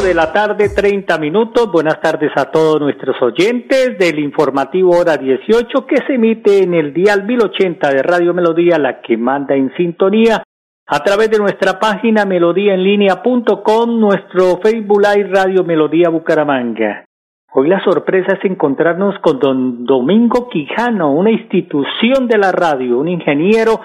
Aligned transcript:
5 0.00 0.06
de 0.06 0.14
la 0.14 0.32
tarde, 0.32 0.68
30 0.68 1.18
minutos. 1.18 1.70
Buenas 1.72 2.00
tardes 2.00 2.30
a 2.36 2.50
todos 2.50 2.80
nuestros 2.80 3.20
oyentes 3.22 3.98
del 3.98 4.18
informativo 4.18 4.96
Hora 4.96 5.16
18 5.16 5.86
que 5.86 5.96
se 6.06 6.14
emite 6.14 6.62
en 6.62 6.74
el 6.74 6.92
dial 6.92 7.24
1080 7.24 7.90
de 7.90 8.02
Radio 8.02 8.34
Melodía, 8.34 8.78
la 8.78 9.00
que 9.00 9.16
manda 9.16 9.54
en 9.54 9.72
sintonía 9.76 10.42
a 10.86 11.00
través 11.00 11.30
de 11.30 11.38
nuestra 11.38 11.78
página 11.78 12.24
melodíaenlínea.com, 12.24 14.00
nuestro 14.00 14.60
Facebook 14.62 15.02
Live 15.02 15.30
Radio 15.32 15.64
Melodía 15.64 16.08
Bucaramanga. 16.08 17.04
Hoy 17.52 17.68
la 17.68 17.82
sorpresa 17.82 18.34
es 18.34 18.44
encontrarnos 18.44 19.18
con 19.20 19.38
don 19.38 19.84
Domingo 19.84 20.48
Quijano, 20.48 21.12
una 21.12 21.30
institución 21.30 22.28
de 22.28 22.38
la 22.38 22.52
radio, 22.52 22.98
un 22.98 23.08
ingeniero 23.08 23.80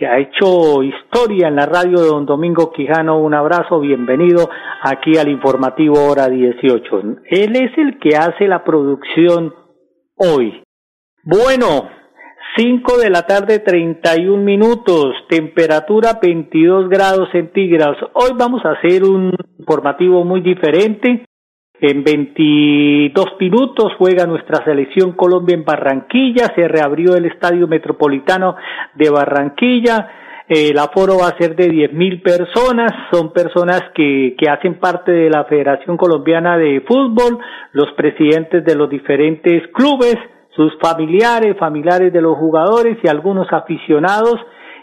que 0.00 0.06
ha 0.06 0.18
hecho 0.18 0.82
historia 0.82 1.48
en 1.48 1.56
la 1.56 1.66
radio 1.66 2.00
de 2.00 2.06
don 2.06 2.24
Domingo 2.24 2.72
Quijano. 2.72 3.18
Un 3.18 3.34
abrazo, 3.34 3.80
bienvenido 3.80 4.48
aquí 4.82 5.18
al 5.18 5.28
informativo 5.28 6.02
hora 6.08 6.26
18. 6.26 7.02
Él 7.26 7.54
es 7.54 7.76
el 7.76 7.98
que 7.98 8.16
hace 8.16 8.48
la 8.48 8.64
producción 8.64 9.52
hoy. 10.16 10.62
Bueno, 11.22 11.90
5 12.56 12.96
de 12.96 13.10
la 13.10 13.26
tarde 13.26 13.58
31 13.58 14.42
minutos, 14.42 15.12
temperatura 15.28 16.18
22 16.22 16.88
grados 16.88 17.28
centígrados. 17.30 17.98
Hoy 18.14 18.30
vamos 18.38 18.64
a 18.64 18.70
hacer 18.70 19.04
un 19.04 19.34
informativo 19.58 20.24
muy 20.24 20.40
diferente. 20.40 21.26
En 21.82 22.04
22 22.04 23.24
minutos 23.40 23.94
juega 23.96 24.26
nuestra 24.26 24.62
selección 24.64 25.12
Colombia 25.12 25.54
en 25.54 25.64
Barranquilla, 25.64 26.52
se 26.54 26.68
reabrió 26.68 27.16
el 27.16 27.24
Estadio 27.24 27.66
Metropolitano 27.66 28.54
de 28.94 29.08
Barranquilla, 29.08 30.08
el 30.46 30.76
aforo 30.78 31.16
va 31.22 31.28
a 31.28 31.38
ser 31.38 31.56
de 31.56 31.68
10 31.68 31.94
mil 31.94 32.20
personas, 32.20 32.92
son 33.10 33.32
personas 33.32 33.82
que, 33.94 34.34
que 34.36 34.50
hacen 34.50 34.78
parte 34.78 35.10
de 35.10 35.30
la 35.30 35.44
Federación 35.44 35.96
Colombiana 35.96 36.58
de 36.58 36.82
Fútbol, 36.86 37.38
los 37.72 37.90
presidentes 37.92 38.62
de 38.62 38.74
los 38.74 38.90
diferentes 38.90 39.66
clubes, 39.68 40.16
sus 40.54 40.76
familiares, 40.82 41.56
familiares 41.58 42.12
de 42.12 42.20
los 42.20 42.36
jugadores 42.36 42.98
y 43.02 43.08
algunos 43.08 43.50
aficionados 43.52 44.36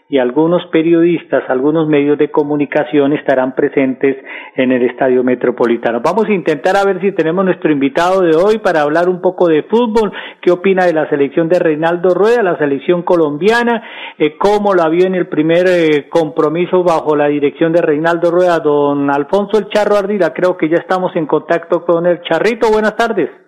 y 0.09 0.19
algunos 0.19 0.65
periodistas, 0.67 1.43
algunos 1.49 1.87
medios 1.87 2.17
de 2.17 2.31
comunicación 2.31 3.11
estarán 3.11 3.53
presentes 3.55 4.15
en 4.55 4.71
el 4.71 4.83
Estadio 4.83 5.21
Metropolitano. 5.23 5.99
Vamos 6.01 6.25
a 6.27 6.33
intentar 6.33 6.77
a 6.77 6.85
ver 6.85 7.01
si 7.01 7.11
tenemos 7.11 7.43
nuestro 7.43 7.71
invitado 7.71 8.21
de 8.21 8.35
hoy 8.35 8.59
para 8.59 8.81
hablar 8.81 9.09
un 9.09 9.21
poco 9.21 9.47
de 9.47 9.63
fútbol, 9.63 10.13
qué 10.41 10.51
opina 10.51 10.85
de 10.85 10.93
la 10.93 11.09
selección 11.09 11.49
de 11.49 11.59
Reinaldo 11.59 12.13
Rueda, 12.13 12.41
la 12.41 12.57
selección 12.57 13.01
colombiana, 13.01 13.83
eh, 14.17 14.37
cómo 14.37 14.73
la 14.73 14.87
vio 14.87 15.05
en 15.05 15.15
el 15.15 15.27
primer 15.27 15.65
eh, 15.67 16.07
compromiso 16.09 16.83
bajo 16.83 17.15
la 17.15 17.27
dirección 17.27 17.73
de 17.73 17.81
Reinaldo 17.81 18.31
Rueda, 18.31 18.59
don 18.59 19.09
Alfonso 19.09 19.57
El 19.57 19.67
Charro 19.69 19.97
Ardila, 19.97 20.33
creo 20.33 20.55
que 20.55 20.69
ya 20.69 20.77
estamos 20.77 21.13
en 21.17 21.25
contacto 21.25 21.83
con 21.85 22.05
el 22.05 22.21
Charrito, 22.21 22.71
buenas 22.71 22.95
tardes. 22.95 23.46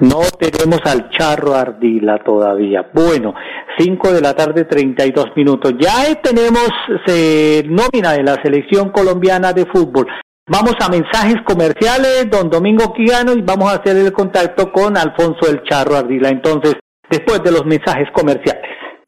No 0.00 0.20
tenemos 0.38 0.80
al 0.84 1.08
charro 1.10 1.54
Ardila 1.54 2.18
todavía. 2.18 2.90
Bueno, 2.92 3.34
5 3.78 4.12
de 4.12 4.20
la 4.20 4.34
tarde, 4.34 4.64
32 4.64 5.28
minutos. 5.36 5.72
Ya 5.80 6.14
tenemos 6.22 6.68
se, 7.06 7.64
nómina 7.66 8.12
de 8.12 8.22
la 8.22 8.34
selección 8.42 8.90
colombiana 8.90 9.52
de 9.52 9.64
fútbol. 9.66 10.06
Vamos 10.48 10.74
a 10.80 10.88
mensajes 10.88 11.36
comerciales, 11.44 12.28
don 12.30 12.50
Domingo 12.50 12.92
Quigano, 12.92 13.32
y 13.32 13.42
vamos 13.42 13.72
a 13.72 13.76
hacer 13.76 13.96
el 13.96 14.12
contacto 14.12 14.70
con 14.70 14.96
Alfonso 14.96 15.50
el 15.50 15.62
Charro 15.64 15.96
Ardila. 15.96 16.28
Entonces, 16.28 16.76
después 17.10 17.42
de 17.42 17.52
los 17.52 17.64
mensajes 17.64 18.08
comerciales. 18.12 18.85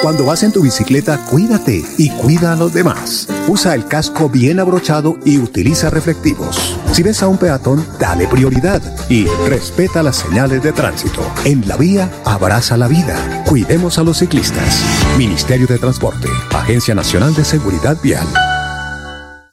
Cuando 0.00 0.26
vas 0.26 0.42
en 0.42 0.52
tu 0.52 0.62
bicicleta, 0.62 1.24
cuídate 1.26 1.84
y 1.98 2.10
cuida 2.10 2.52
a 2.52 2.56
los 2.56 2.72
demás. 2.72 3.28
Usa 3.48 3.74
el 3.74 3.86
casco 3.86 4.28
bien 4.28 4.60
abrochado 4.60 5.18
y 5.24 5.38
utiliza 5.38 5.90
reflectivos. 5.90 6.78
Si 6.92 7.02
ves 7.02 7.22
a 7.22 7.28
un 7.28 7.38
peatón, 7.38 7.84
dale 7.98 8.26
prioridad 8.26 8.80
y 9.08 9.26
respeta 9.48 10.02
las 10.02 10.16
señales 10.16 10.62
de 10.62 10.72
tránsito. 10.72 11.22
En 11.44 11.66
la 11.68 11.76
vía, 11.76 12.10
abraza 12.24 12.76
la 12.76 12.88
vida. 12.88 13.44
Cuidemos 13.46 13.98
a 13.98 14.02
los 14.02 14.18
ciclistas. 14.18 14.82
Ministerio 15.18 15.66
de 15.66 15.78
Transporte, 15.78 16.28
Agencia 16.52 16.94
Nacional 16.94 17.34
de 17.34 17.44
Seguridad 17.44 17.96
Vial. 18.02 18.26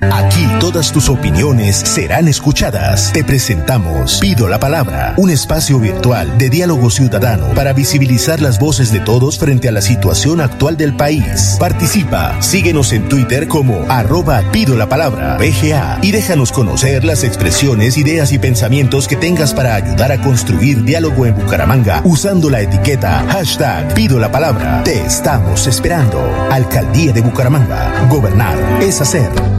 Aquí 0.02 0.48
todas 0.62 0.94
tus 0.94 1.10
opiniones 1.10 1.76
serán 1.76 2.30
escuchadas. 2.30 3.12
Te 3.12 3.22
presentamos 3.26 4.20
Pido 4.22 4.48
la 4.48 4.58
Palabra, 4.58 5.14
un 5.18 5.30
espacio 5.30 5.78
virtual 5.78 6.38
de 6.38 6.50
diálogo 6.50 6.90
ciudadano 6.90 7.48
para 7.54 7.74
visibilizar 7.74 8.40
las 8.40 8.60
voces 8.60 8.94
de 8.94 9.02
todos 9.02 9.38
frente 9.38 9.68
a 9.68 9.74
la 9.74 9.82
situación 9.82 10.40
actual 10.40 10.78
del 10.78 10.96
país. 10.96 11.58
Participa, 11.60 12.42
síguenos 12.42 12.94
en 12.94 13.10
Twitter 13.10 13.50
como 13.50 13.86
arroba 13.90 14.42
Pido 14.54 14.78
la 14.78 14.88
Palabra, 14.88 15.38
BGA, 15.38 16.00
y 16.02 16.12
déjanos 16.12 16.54
conocer 16.54 17.04
las 17.04 17.26
expresiones, 17.26 17.98
ideas 17.98 18.32
y 18.32 18.40
pensamientos 18.40 19.06
que 19.06 19.18
tengas 19.18 19.54
para 19.54 19.76
ayudar 19.76 20.14
a 20.14 20.22
construir 20.22 20.82
diálogo 20.86 21.26
en 21.26 21.36
Bucaramanga 21.36 22.02
usando 22.06 22.50
la 22.50 22.62
etiqueta 22.62 23.26
hashtag 23.28 23.94
Pido 23.96 24.18
la 24.18 24.32
Palabra. 24.32 24.82
Te 24.86 25.02
estamos 25.02 25.68
esperando. 25.68 26.22
Alcaldía 26.50 27.12
de 27.12 27.20
Bucaramanga. 27.20 28.08
Gobernar 28.08 28.58
es 28.82 29.02
hacer. 29.02 29.59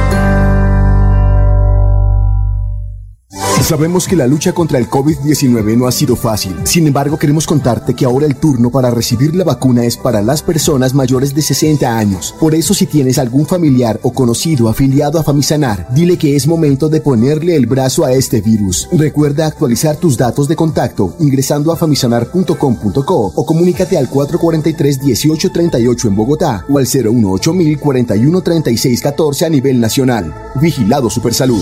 Sabemos 3.61 4.07
que 4.07 4.15
la 4.15 4.25
lucha 4.27 4.53
contra 4.53 4.79
el 4.79 4.89
COVID-19 4.89 5.77
no 5.77 5.87
ha 5.87 5.91
sido 5.91 6.15
fácil. 6.15 6.55
Sin 6.63 6.87
embargo, 6.87 7.17
queremos 7.17 7.45
contarte 7.45 7.93
que 7.93 8.05
ahora 8.05 8.25
el 8.25 8.35
turno 8.35 8.71
para 8.71 8.89
recibir 8.89 9.35
la 9.35 9.43
vacuna 9.43 9.85
es 9.85 9.97
para 9.97 10.21
las 10.21 10.41
personas 10.41 10.93
mayores 10.93 11.35
de 11.35 11.41
60 11.41 11.97
años. 11.97 12.35
Por 12.39 12.55
eso, 12.55 12.73
si 12.73 12.87
tienes 12.87 13.17
algún 13.17 13.45
familiar 13.45 13.99
o 14.03 14.11
conocido 14.11 14.67
afiliado 14.67 15.19
a 15.19 15.23
Famisanar, 15.23 15.87
dile 15.93 16.17
que 16.17 16.35
es 16.35 16.47
momento 16.47 16.89
de 16.89 17.01
ponerle 17.01 17.55
el 17.55 17.67
brazo 17.67 18.03
a 18.03 18.11
este 18.13 18.41
virus. 18.41 18.89
Recuerda 18.91 19.45
actualizar 19.45 19.95
tus 19.95 20.17
datos 20.17 20.47
de 20.47 20.55
contacto 20.55 21.15
ingresando 21.19 21.71
a 21.71 21.77
famisanar.com.co 21.77 23.33
o 23.35 23.45
comunícate 23.45 23.97
al 23.97 24.09
443-1838 24.09 26.05
en 26.07 26.15
Bogotá 26.15 26.65
o 26.67 26.77
al 26.77 26.85
018 26.85 27.53
41 27.79 28.41
36 28.41 29.01
14 29.01 29.45
a 29.45 29.49
nivel 29.49 29.79
nacional. 29.79 30.51
Vigilado 30.59 31.09
Supersalud. 31.09 31.61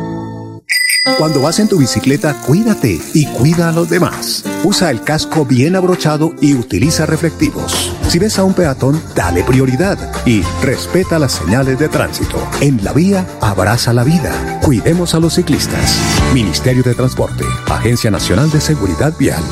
Cuando 1.21 1.43
vas 1.43 1.59
en 1.59 1.67
tu 1.67 1.77
bicicleta, 1.77 2.33
cuídate 2.33 2.99
y 3.13 3.27
cuida 3.27 3.69
a 3.69 3.71
los 3.71 3.87
demás. 3.87 4.43
Usa 4.63 4.89
el 4.89 5.03
casco 5.03 5.45
bien 5.45 5.75
abrochado 5.75 6.33
y 6.41 6.55
utiliza 6.55 7.05
reflectivos. 7.05 7.95
Si 8.07 8.17
ves 8.17 8.39
a 8.39 8.43
un 8.43 8.55
peatón, 8.55 8.99
dale 9.13 9.43
prioridad 9.43 9.99
y 10.25 10.41
respeta 10.63 11.19
las 11.19 11.33
señales 11.33 11.77
de 11.77 11.89
tránsito. 11.89 12.43
En 12.59 12.83
la 12.83 12.91
vía, 12.91 13.27
abraza 13.39 13.93
la 13.93 14.03
vida. 14.03 14.59
Cuidemos 14.63 15.13
a 15.13 15.19
los 15.19 15.35
ciclistas. 15.35 15.95
Ministerio 16.33 16.81
de 16.81 16.95
Transporte, 16.95 17.45
Agencia 17.67 18.09
Nacional 18.09 18.49
de 18.49 18.59
Seguridad 18.59 19.13
Vial. 19.19 19.43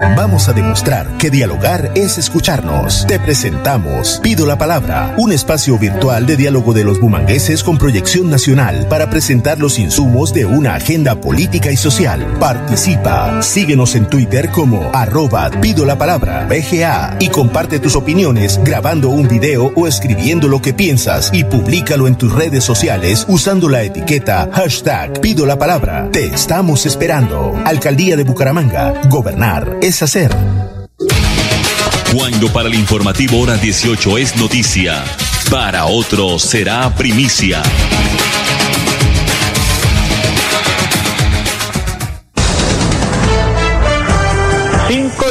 Vamos 0.00 0.48
a 0.48 0.52
demostrar 0.52 1.18
que 1.18 1.30
dialogar 1.30 1.92
es 1.94 2.18
escucharnos. 2.18 3.06
Te 3.06 3.20
presentamos 3.20 4.18
Pido 4.24 4.44
la 4.44 4.58
Palabra, 4.58 5.14
un 5.18 5.30
espacio 5.30 5.78
virtual 5.78 6.26
de 6.26 6.36
diálogo 6.36 6.72
de 6.72 6.82
los 6.82 6.98
bumangueses 6.98 7.62
con 7.62 7.78
proyección 7.78 8.28
nacional 8.28 8.88
para 8.88 9.08
presentar 9.08 9.60
los 9.60 9.78
insumos 9.78 10.34
de 10.34 10.46
una 10.46 10.74
agenda 10.74 11.20
política 11.20 11.70
y 11.70 11.76
social. 11.76 12.26
Participa. 12.40 13.40
Síguenos 13.40 13.94
en 13.94 14.06
Twitter 14.06 14.50
como 14.50 14.90
arroba 14.92 15.48
Pido 15.60 15.84
la 15.84 15.96
Palabra 15.96 16.44
BGA 16.48 17.18
y 17.20 17.28
comparte 17.28 17.78
tus 17.78 17.94
opiniones 17.94 18.58
grabando 18.64 19.10
un 19.10 19.28
video 19.28 19.72
o 19.76 19.86
escribiendo 19.86 20.48
lo 20.48 20.60
que 20.60 20.74
piensas 20.74 21.30
y 21.32 21.44
públicalo 21.44 22.08
en 22.08 22.16
tus 22.16 22.32
redes 22.32 22.64
sociales 22.64 23.26
usando 23.28 23.68
la 23.68 23.84
etiqueta 23.84 24.50
hashtag 24.52 25.20
Pido 25.20 25.46
la 25.46 25.56
Palabra. 25.56 26.08
Te 26.10 26.26
estamos 26.26 26.84
esperando. 26.84 27.54
Alcaldía 27.64 28.16
de 28.16 28.24
Bucaramanga. 28.24 29.02
Gobernar 29.08 29.84
hacer. 30.02 30.34
Cuando 32.14 32.52
para 32.52 32.68
el 32.68 32.74
informativo 32.74 33.40
hora 33.40 33.56
18 33.56 34.18
es 34.18 34.36
noticia, 34.36 35.04
para 35.50 35.86
otros 35.86 36.42
será 36.42 36.94
primicia. 36.94 37.62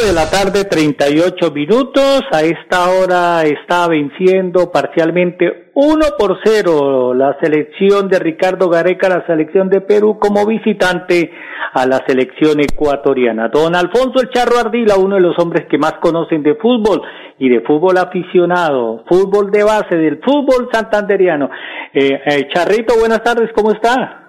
De 0.01 0.11
la 0.11 0.27
tarde, 0.27 0.65
38 0.65 1.51
minutos. 1.51 2.21
A 2.31 2.41
esta 2.41 2.89
hora 2.89 3.43
está 3.43 3.87
venciendo 3.87 4.71
parcialmente 4.71 5.69
1 5.75 6.05
por 6.17 6.39
0 6.43 7.13
la 7.13 7.37
selección 7.39 8.09
de 8.09 8.17
Ricardo 8.17 8.69
Gareca, 8.69 9.07
la 9.07 9.25
selección 9.27 9.69
de 9.69 9.81
Perú 9.81 10.17
como 10.19 10.47
visitante 10.47 11.31
a 11.73 11.85
la 11.85 12.03
selección 12.07 12.59
ecuatoriana. 12.59 13.49
Don 13.49 13.75
Alfonso 13.75 14.19
El 14.19 14.31
Charro 14.31 14.57
Ardila, 14.57 14.95
uno 14.97 15.15
de 15.15 15.21
los 15.21 15.37
hombres 15.37 15.67
que 15.69 15.77
más 15.77 15.93
conocen 16.01 16.41
de 16.41 16.55
fútbol 16.55 17.01
y 17.37 17.47
de 17.49 17.61
fútbol 17.61 17.97
aficionado, 17.97 19.03
fútbol 19.07 19.51
de 19.51 19.63
base, 19.63 19.95
del 19.95 20.19
fútbol 20.23 20.69
santanderiano. 20.71 21.51
Eh, 21.93 22.19
eh, 22.25 22.47
Charrito, 22.51 22.95
buenas 22.99 23.21
tardes, 23.23 23.51
¿cómo 23.55 23.71
está? 23.71 24.22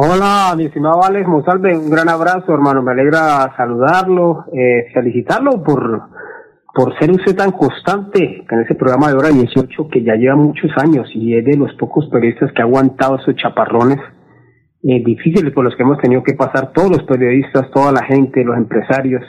Hola, 0.00 0.54
mi 0.56 0.66
estimado 0.66 1.02
Alex 1.02 1.26
Monsalve, 1.26 1.76
un 1.76 1.90
gran 1.90 2.08
abrazo, 2.08 2.54
hermano. 2.54 2.82
Me 2.82 2.92
alegra 2.92 3.52
saludarlo, 3.56 4.44
eh, 4.52 4.86
felicitarlo 4.94 5.60
por, 5.64 6.02
por 6.72 6.96
ser 7.00 7.10
usted 7.10 7.34
tan 7.34 7.50
constante 7.50 8.46
en 8.48 8.60
ese 8.60 8.76
programa 8.76 9.08
de 9.08 9.14
hora 9.14 9.30
18 9.30 9.88
que 9.90 10.04
ya 10.04 10.14
lleva 10.14 10.36
muchos 10.36 10.70
años 10.76 11.10
y 11.12 11.34
es 11.34 11.44
de 11.44 11.56
los 11.56 11.74
pocos 11.74 12.08
periodistas 12.12 12.52
que 12.52 12.62
ha 12.62 12.64
aguantado 12.64 13.16
esos 13.16 13.34
chaparrones 13.34 13.98
eh, 14.84 15.02
difíciles 15.04 15.52
por 15.52 15.64
los 15.64 15.74
que 15.74 15.82
hemos 15.82 15.98
tenido 15.98 16.22
que 16.22 16.34
pasar 16.34 16.72
todos 16.72 16.90
los 16.90 17.02
periodistas, 17.02 17.68
toda 17.72 17.90
la 17.90 18.04
gente, 18.04 18.44
los 18.44 18.56
empresarios. 18.56 19.24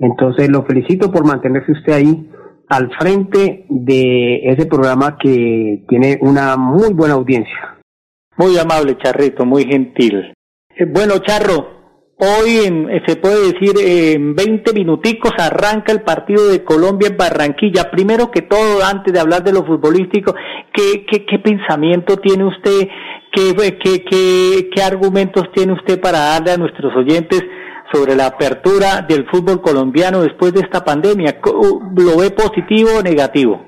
Entonces 0.00 0.50
lo 0.50 0.64
felicito 0.64 1.12
por 1.12 1.24
mantenerse 1.24 1.70
usted 1.70 1.92
ahí 1.92 2.28
al 2.70 2.90
frente 2.98 3.66
de 3.68 4.50
ese 4.50 4.66
programa 4.66 5.16
que 5.16 5.84
tiene 5.86 6.18
una 6.22 6.56
muy 6.56 6.92
buena 6.92 7.14
audiencia. 7.14 7.77
Muy 8.38 8.56
amable, 8.56 8.96
Charrito, 9.02 9.44
muy 9.44 9.64
gentil. 9.64 10.32
Eh, 10.70 10.84
bueno, 10.86 11.18
Charro, 11.18 12.14
hoy 12.18 12.58
en, 12.64 12.88
eh, 12.88 13.02
se 13.04 13.16
puede 13.16 13.52
decir 13.52 13.72
en 13.84 14.36
20 14.36 14.72
minuticos 14.74 15.32
arranca 15.36 15.90
el 15.90 16.02
partido 16.02 16.46
de 16.48 16.62
Colombia 16.62 17.08
en 17.08 17.16
Barranquilla. 17.16 17.90
Primero 17.90 18.30
que 18.30 18.42
todo, 18.42 18.84
antes 18.84 19.12
de 19.12 19.18
hablar 19.18 19.42
de 19.42 19.52
lo 19.52 19.66
futbolístico, 19.66 20.36
¿qué, 20.72 21.04
qué, 21.10 21.26
qué 21.26 21.40
pensamiento 21.40 22.18
tiene 22.18 22.44
usted? 22.44 22.88
¿Qué, 23.32 23.54
qué, 23.82 24.04
qué, 24.04 24.70
¿Qué 24.72 24.82
argumentos 24.82 25.50
tiene 25.52 25.72
usted 25.72 26.00
para 26.00 26.20
darle 26.20 26.52
a 26.52 26.56
nuestros 26.56 26.94
oyentes 26.94 27.42
sobre 27.92 28.14
la 28.14 28.26
apertura 28.26 29.04
del 29.08 29.26
fútbol 29.28 29.60
colombiano 29.60 30.22
después 30.22 30.52
de 30.52 30.60
esta 30.60 30.84
pandemia? 30.84 31.40
¿Lo 31.44 32.18
ve 32.18 32.30
positivo 32.30 32.90
o 33.00 33.02
negativo? 33.02 33.67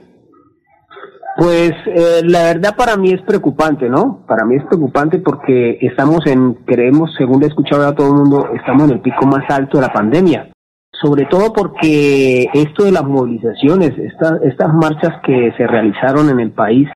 Pues 1.40 1.72
eh, 1.86 2.20
la 2.22 2.42
verdad 2.42 2.76
para 2.76 2.98
mí 2.98 3.12
es 3.12 3.22
preocupante, 3.22 3.88
¿no? 3.88 4.26
Para 4.26 4.44
mí 4.44 4.56
es 4.56 4.64
preocupante 4.66 5.20
porque 5.20 5.78
estamos 5.80 6.26
en, 6.26 6.52
creemos, 6.66 7.14
según 7.16 7.42
he 7.42 7.46
escuchado 7.46 7.88
a 7.88 7.94
todo 7.94 8.08
el 8.08 8.12
mundo, 8.12 8.50
estamos 8.54 8.84
en 8.84 8.96
el 8.96 9.00
pico 9.00 9.26
más 9.26 9.48
alto 9.48 9.78
de 9.78 9.86
la 9.86 9.92
pandemia. 9.92 10.50
Sobre 10.92 11.24
todo 11.24 11.54
porque 11.54 12.46
esto 12.52 12.84
de 12.84 12.92
las 12.92 13.04
movilizaciones, 13.04 13.96
estas 13.96 14.42
estas 14.42 14.74
marchas 14.74 15.22
que 15.24 15.54
se 15.56 15.66
realizaron 15.66 16.28
en 16.28 16.40
el 16.40 16.50
país, 16.50 16.90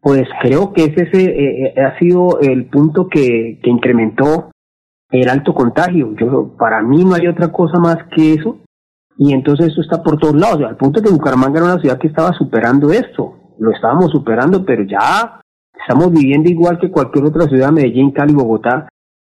pues 0.00 0.24
creo 0.42 0.72
que 0.72 0.86
ese, 0.86 1.02
ese 1.04 1.24
eh, 1.26 1.72
eh, 1.76 1.80
ha 1.80 1.96
sido 2.00 2.40
el 2.40 2.66
punto 2.66 3.06
que, 3.06 3.60
que 3.62 3.70
incrementó 3.70 4.50
el 5.12 5.28
alto 5.28 5.54
contagio. 5.54 6.12
Yo, 6.16 6.56
para 6.58 6.82
mí 6.82 7.04
no 7.04 7.14
hay 7.14 7.28
otra 7.28 7.52
cosa 7.52 7.78
más 7.78 7.98
que 8.16 8.34
eso. 8.34 8.58
Y 9.16 9.32
entonces 9.32 9.68
esto 9.68 9.82
está 9.82 10.02
por 10.02 10.18
todos 10.18 10.34
lados, 10.34 10.64
al 10.66 10.76
punto 10.76 11.00
de 11.00 11.06
que 11.06 11.14
Bucaramanga 11.14 11.60
era 11.60 11.72
una 11.74 11.80
ciudad 11.80 11.98
que 11.98 12.08
estaba 12.08 12.32
superando 12.32 12.90
esto 12.90 13.36
lo 13.60 13.70
estábamos 13.72 14.10
superando, 14.10 14.64
pero 14.64 14.82
ya 14.84 15.40
estamos 15.78 16.10
viviendo 16.10 16.50
igual 16.50 16.78
que 16.78 16.90
cualquier 16.90 17.26
otra 17.26 17.42
ciudad, 17.42 17.70
Medellín, 17.70 18.10
Cali, 18.10 18.32
Bogotá, 18.32 18.88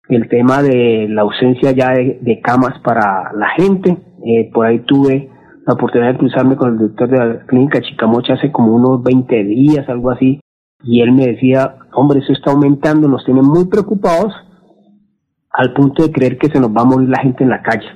el 0.10 0.28
tema 0.30 0.62
de 0.62 1.08
la 1.10 1.22
ausencia 1.22 1.72
ya 1.72 1.92
de, 1.92 2.42
camas 2.44 2.80
para 2.80 3.32
la 3.34 3.50
gente. 3.56 3.98
Eh, 4.26 4.52
por 4.54 4.66
ahí 4.66 4.80
tuve 4.80 5.30
la 5.66 5.74
oportunidad 5.74 6.14
de 6.14 6.20
cruzarme 6.20 6.56
con 6.58 6.74
el 6.74 6.78
director 6.78 7.10
de 7.10 7.18
la 7.18 7.46
clínica 7.46 7.82
Chicamocha 7.82 8.34
hace 8.34 8.52
como 8.52 8.76
unos 8.76 9.02
20 9.04 9.44
días, 9.44 9.88
algo 9.90 10.12
así, 10.12 10.40
y 10.84 11.02
él 11.02 11.12
me 11.14 11.28
decía, 11.28 11.76
hombre, 11.94 12.20
eso 12.20 12.34
está 12.34 12.52
aumentando, 12.52 13.08
nos 13.08 13.26
tiene 13.26 13.42
muy 13.42 13.66
preocupados 13.66 14.34
al 15.52 15.74
punto 15.74 16.04
de 16.04 16.12
creer 16.12 16.38
que 16.38 16.50
se 16.50 16.60
nos 16.60 16.70
va 16.70 16.82
a 16.82 16.86
morir 16.86 17.10
la 17.10 17.22
gente 17.22 17.44
en 17.44 17.50
la 17.50 17.62
calle. 17.62 17.88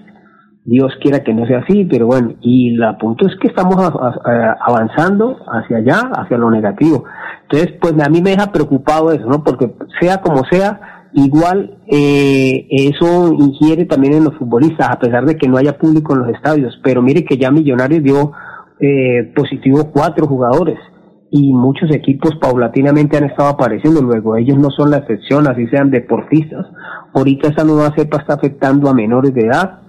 Dios 0.64 0.94
quiera 1.02 1.24
que 1.24 1.34
no 1.34 1.46
sea 1.48 1.60
así, 1.60 1.86
pero 1.86 2.06
bueno, 2.06 2.36
y 2.42 2.76
el 2.76 2.98
punto 2.98 3.26
es 3.26 3.36
que 3.42 3.48
estamos 3.48 3.76
avanzando 3.76 5.38
hacia 5.48 5.78
allá, 5.78 6.12
hacia 6.14 6.38
lo 6.38 6.52
negativo. 6.52 7.06
Entonces, 7.44 7.78
pues 7.82 7.94
a 8.00 8.10
mí 8.10 8.22
me 8.22 8.32
deja 8.32 8.52
preocupado 8.52 9.12
eso, 9.12 9.26
¿no? 9.26 9.44
Porque 9.44 9.74
sea 10.00 10.22
como 10.22 10.44
sea, 10.52 11.10
igual 11.14 11.80
eh, 11.88 12.68
eso 12.70 13.34
ingiere 13.34 13.86
también 13.86 14.14
en 14.14 14.24
los 14.24 14.38
futbolistas, 14.38 14.90
a 14.90 15.00
pesar 15.00 15.26
de 15.26 15.36
que 15.36 15.50
no 15.50 15.58
haya 15.58 15.80
público 15.80 16.14
en 16.14 16.20
los 16.20 16.30
estadios. 16.30 16.80
Pero 16.84 17.02
mire 17.02 17.26
que 17.26 17.38
ya 17.38 17.50
Millonarios 17.50 18.04
dio 18.04 18.32
eh, 18.80 19.34
positivo 19.36 19.92
cuatro 19.92 20.28
jugadores 20.28 20.78
y 21.32 21.54
muchos 21.54 21.90
equipos 21.92 22.36
paulatinamente 22.40 23.18
han 23.18 23.24
estado 23.24 23.50
apareciendo. 23.50 24.02
Luego, 24.04 24.38
ellos 24.38 24.60
no 24.60 24.70
son 24.70 24.92
la 24.92 24.98
excepción, 24.98 25.48
así 25.48 25.66
sean 25.68 25.90
deportistas. 25.90 26.68
Ahorita 27.16 27.50
esa 27.50 27.64
nueva 27.64 27.94
cepa 27.96 28.18
está 28.18 28.36
afectando 28.36 28.90
a 28.90 28.94
menores 28.94 29.34
de 29.34 29.48
edad 29.48 29.81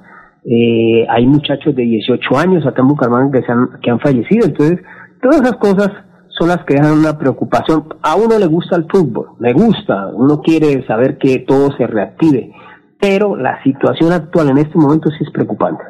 eh, 0.44 1.06
hay 1.08 1.26
muchachos 1.26 1.74
de 1.74 1.82
18 1.82 2.38
años 2.38 2.66
acá 2.66 2.82
en 2.82 2.88
Bucaramanga 2.88 3.38
que, 3.40 3.46
se 3.46 3.52
han, 3.52 3.80
que 3.80 3.90
han 3.90 4.00
fallecido. 4.00 4.46
Entonces, 4.46 4.80
todas 5.20 5.40
esas 5.40 5.56
cosas 5.56 5.90
son 6.38 6.48
las 6.48 6.64
que 6.64 6.74
dejan 6.74 6.98
una 6.98 7.18
preocupación. 7.18 7.84
A 8.02 8.16
uno 8.16 8.38
le 8.38 8.46
gusta 8.46 8.76
el 8.76 8.86
fútbol, 8.90 9.36
le 9.38 9.52
gusta, 9.52 10.08
uno 10.12 10.40
quiere 10.40 10.84
saber 10.86 11.18
que 11.18 11.40
todo 11.40 11.76
se 11.76 11.86
reactive, 11.86 12.52
pero 13.00 13.36
la 13.36 13.62
situación 13.62 14.12
actual 14.12 14.50
en 14.50 14.58
este 14.58 14.78
momento 14.78 15.10
sí 15.10 15.24
es 15.24 15.30
preocupante. 15.30 15.84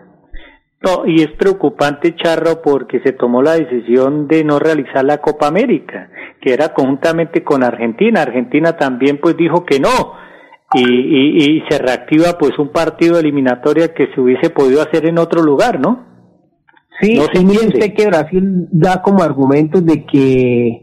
No, 0.84 1.06
y 1.06 1.22
es 1.22 1.30
preocupante, 1.38 2.16
Charro, 2.16 2.60
porque 2.60 3.00
se 3.04 3.12
tomó 3.12 3.40
la 3.40 3.52
decisión 3.52 4.26
de 4.26 4.42
no 4.42 4.58
realizar 4.58 5.04
la 5.04 5.18
Copa 5.18 5.46
América, 5.46 6.10
que 6.40 6.52
era 6.52 6.74
conjuntamente 6.74 7.44
con 7.44 7.62
Argentina. 7.62 8.22
Argentina 8.22 8.76
también 8.76 9.20
pues 9.22 9.36
dijo 9.36 9.64
que 9.64 9.78
no, 9.78 9.88
y, 10.74 11.56
y, 11.56 11.62
se 11.68 11.78
reactiva 11.78 12.38
pues 12.38 12.58
un 12.58 12.70
partido 12.70 13.18
eliminatoria 13.18 13.92
que 13.94 14.08
se 14.14 14.20
hubiese 14.20 14.50
podido 14.50 14.82
hacer 14.82 15.06
en 15.06 15.18
otro 15.18 15.42
lugar, 15.42 15.80
¿no? 15.80 16.12
Sí, 17.00 17.14
no 17.14 17.26
y 17.32 17.44
mire 17.44 17.66
usted 17.66 17.94
que 17.94 18.06
Brasil 18.06 18.68
da 18.70 19.02
como 19.02 19.22
argumentos 19.22 19.84
de 19.84 20.04
que 20.06 20.82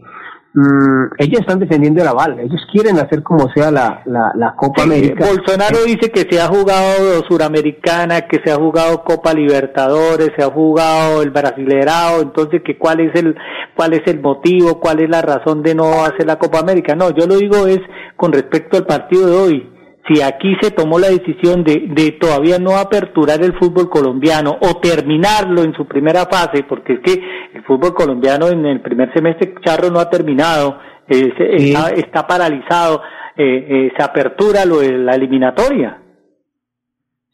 mm, 0.53 1.03
ellos 1.17 1.39
están 1.39 1.59
defendiendo 1.59 2.01
el 2.01 2.07
aval, 2.07 2.39
ellos 2.39 2.61
quieren 2.71 2.97
hacer 2.97 3.23
como 3.23 3.49
sea 3.53 3.71
la, 3.71 4.01
la, 4.05 4.55
Copa 4.55 4.83
América. 4.83 5.25
Bolsonaro 5.25 5.83
dice 5.85 6.11
que 6.11 6.27
se 6.29 6.41
ha 6.41 6.47
jugado 6.47 7.23
Suramericana, 7.27 8.21
que 8.21 8.41
se 8.43 8.51
ha 8.51 8.55
jugado 8.55 9.03
Copa 9.03 9.33
Libertadores, 9.33 10.31
se 10.35 10.43
ha 10.43 10.51
jugado 10.51 11.21
el 11.21 11.29
Brasilerao, 11.29 12.21
entonces 12.21 12.61
que 12.65 12.77
cuál 12.77 12.99
es 12.99 13.15
el 13.15 13.35
cuál 13.75 13.93
es 13.93 14.01
el 14.07 14.19
motivo, 14.19 14.79
cuál 14.79 14.99
es 14.99 15.09
la 15.09 15.21
razón 15.21 15.63
de 15.63 15.73
no 15.73 16.03
hacer 16.03 16.25
la 16.25 16.37
Copa 16.37 16.59
América. 16.59 16.95
No, 16.95 17.11
yo 17.11 17.27
lo 17.27 17.37
digo 17.37 17.65
es 17.67 17.79
con 18.17 18.33
respecto 18.33 18.77
al 18.77 18.85
partido 18.85 19.27
de 19.27 19.37
hoy 19.37 19.78
si 20.09 20.21
aquí 20.21 20.55
se 20.61 20.71
tomó 20.71 20.97
la 20.97 21.09
decisión 21.09 21.63
de, 21.63 21.85
de 21.87 22.11
todavía 22.19 22.57
no 22.57 22.77
aperturar 22.77 23.41
el 23.43 23.53
fútbol 23.53 23.89
colombiano 23.89 24.57
o 24.59 24.79
terminarlo 24.79 25.63
en 25.63 25.73
su 25.73 25.85
primera 25.85 26.25
fase, 26.25 26.63
porque 26.67 26.93
es 26.93 26.99
que 27.01 27.21
el 27.53 27.63
fútbol 27.63 27.93
colombiano 27.93 28.47
en 28.47 28.65
el 28.65 28.81
primer 28.81 29.13
semestre 29.13 29.53
Charro 29.63 29.91
no 29.91 29.99
ha 29.99 30.09
terminado, 30.09 30.77
está, 31.07 32.27
paralizado, 32.27 33.01
eh, 33.37 33.65
eh, 33.69 33.91
se 33.95 34.03
apertura 34.03 34.65
lo 34.65 34.79
de 34.79 34.97
la 34.97 35.13
eliminatoria. 35.15 36.01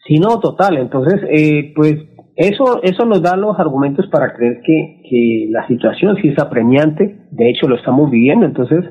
Sí, 0.05 0.19
no, 0.19 0.39
total. 0.39 0.77
Entonces, 0.77 1.21
eh, 1.29 1.73
pues 1.75 1.95
eso, 2.35 2.81
eso 2.83 3.05
nos 3.05 3.21
da 3.21 3.35
los 3.35 3.57
argumentos 3.57 4.07
para 4.07 4.33
creer 4.33 4.61
que, 4.63 5.01
que 5.09 5.47
la 5.49 5.65
situación 5.67 6.15
sí 6.21 6.29
es 6.29 6.39
apremiante. 6.39 7.27
De 7.31 7.49
hecho, 7.49 7.67
lo 7.67 7.75
estamos 7.75 8.11
viviendo. 8.11 8.45
Entonces, 8.45 8.85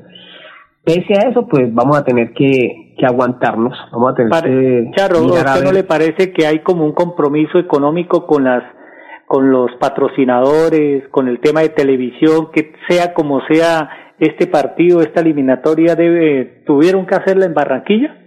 pese 0.85 1.13
a 1.15 1.29
eso, 1.29 1.47
pues 1.47 1.73
vamos 1.73 1.97
a 1.97 2.03
tener 2.03 2.33
que, 2.33 2.93
que 2.97 3.05
aguantarnos. 3.05 3.77
Vamos 3.91 4.11
a 4.11 4.15
tener 4.15 4.43
que 4.43 4.91
Charro, 4.95 5.17
¿a 5.17 5.25
usted 5.25 5.63
no 5.63 5.71
le 5.71 5.83
parece 5.83 6.31
que 6.31 6.45
hay 6.45 6.59
como 6.59 6.85
un 6.85 6.93
compromiso 6.93 7.57
económico 7.57 8.25
con 8.25 8.43
las 8.43 8.63
con 9.27 9.49
los 9.49 9.71
patrocinadores, 9.79 11.07
con 11.09 11.27
el 11.27 11.39
tema 11.39 11.61
de 11.61 11.69
televisión, 11.69 12.51
que 12.53 12.73
sea 12.87 13.15
como 13.15 13.41
sea 13.47 13.89
este 14.19 14.45
partido, 14.45 15.01
esta 15.01 15.21
eliminatoria, 15.21 15.95
debe 15.95 16.63
tuvieron 16.67 17.07
que 17.07 17.15
hacerla 17.15 17.47
en 17.47 17.55
Barranquilla? 17.55 18.21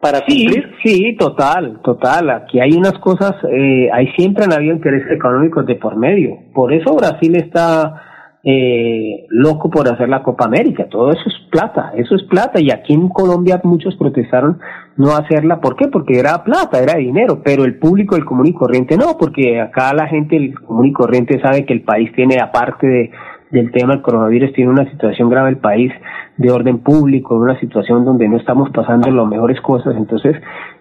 para 0.00 0.20
sí, 0.26 0.46
Sí, 0.82 1.16
total, 1.18 1.80
total. 1.84 2.30
Aquí 2.30 2.58
hay 2.58 2.72
unas 2.72 2.94
cosas, 3.00 3.34
eh, 3.50 3.90
hay 3.92 4.08
siempre 4.16 4.44
han 4.44 4.52
habido 4.54 4.74
intereses 4.74 5.12
económicos 5.12 5.66
de 5.66 5.74
por 5.74 5.96
medio. 5.96 6.38
Por 6.54 6.72
eso 6.72 6.96
Brasil 6.96 7.36
está 7.36 8.09
eh, 8.42 9.26
loco 9.28 9.68
por 9.68 9.86
hacer 9.92 10.08
la 10.08 10.22
Copa 10.22 10.46
América. 10.46 10.86
Todo 10.88 11.10
eso 11.10 11.22
es 11.26 11.34
plata, 11.50 11.92
eso 11.96 12.14
es 12.14 12.22
plata. 12.24 12.60
Y 12.60 12.70
aquí 12.70 12.94
en 12.94 13.08
Colombia 13.08 13.60
muchos 13.64 13.96
protestaron 13.96 14.58
no 14.96 15.10
hacerla. 15.12 15.60
¿Por 15.60 15.76
qué? 15.76 15.88
Porque 15.88 16.18
era 16.18 16.42
plata, 16.42 16.80
era 16.80 16.96
dinero. 16.96 17.42
Pero 17.44 17.64
el 17.64 17.78
público, 17.78 18.16
el 18.16 18.24
común 18.24 18.46
y 18.46 18.54
corriente 18.54 18.96
no, 18.96 19.18
porque 19.18 19.60
acá 19.60 19.92
la 19.94 20.06
gente, 20.06 20.36
el 20.36 20.58
común 20.58 20.86
y 20.86 20.92
corriente 20.92 21.40
sabe 21.40 21.66
que 21.66 21.74
el 21.74 21.82
país 21.82 22.10
tiene, 22.14 22.40
aparte 22.40 22.86
de, 22.86 23.10
del 23.50 23.70
tema 23.72 23.92
del 23.92 24.02
coronavirus, 24.02 24.52
tiene 24.54 24.70
una 24.70 24.90
situación 24.90 25.28
grave 25.28 25.50
el 25.50 25.58
país 25.58 25.92
de 26.38 26.50
orden 26.50 26.78
público, 26.78 27.36
una 27.36 27.60
situación 27.60 28.06
donde 28.06 28.26
no 28.26 28.38
estamos 28.38 28.70
pasando 28.70 29.10
las 29.10 29.26
mejores 29.26 29.60
cosas. 29.60 29.94
Entonces, 29.96 30.36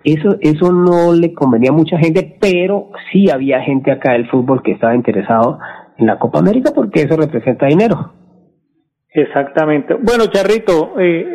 eso, 0.05 0.37
eso 0.39 0.71
no 0.71 1.13
le 1.13 1.33
convenía 1.33 1.71
a 1.71 1.73
mucha 1.73 1.97
gente, 1.97 2.37
pero 2.39 2.91
sí 3.11 3.29
había 3.29 3.61
gente 3.61 3.91
acá 3.91 4.13
del 4.13 4.29
fútbol 4.29 4.63
que 4.63 4.71
estaba 4.71 4.95
interesado 4.95 5.59
la 6.07 6.17
Copa 6.19 6.39
América 6.39 6.71
porque 6.73 7.01
eso 7.01 7.15
representa 7.17 7.67
dinero. 7.67 8.13
Exactamente. 9.11 9.95
Bueno, 9.95 10.27
Charrito, 10.27 10.93
eh, 10.99 11.25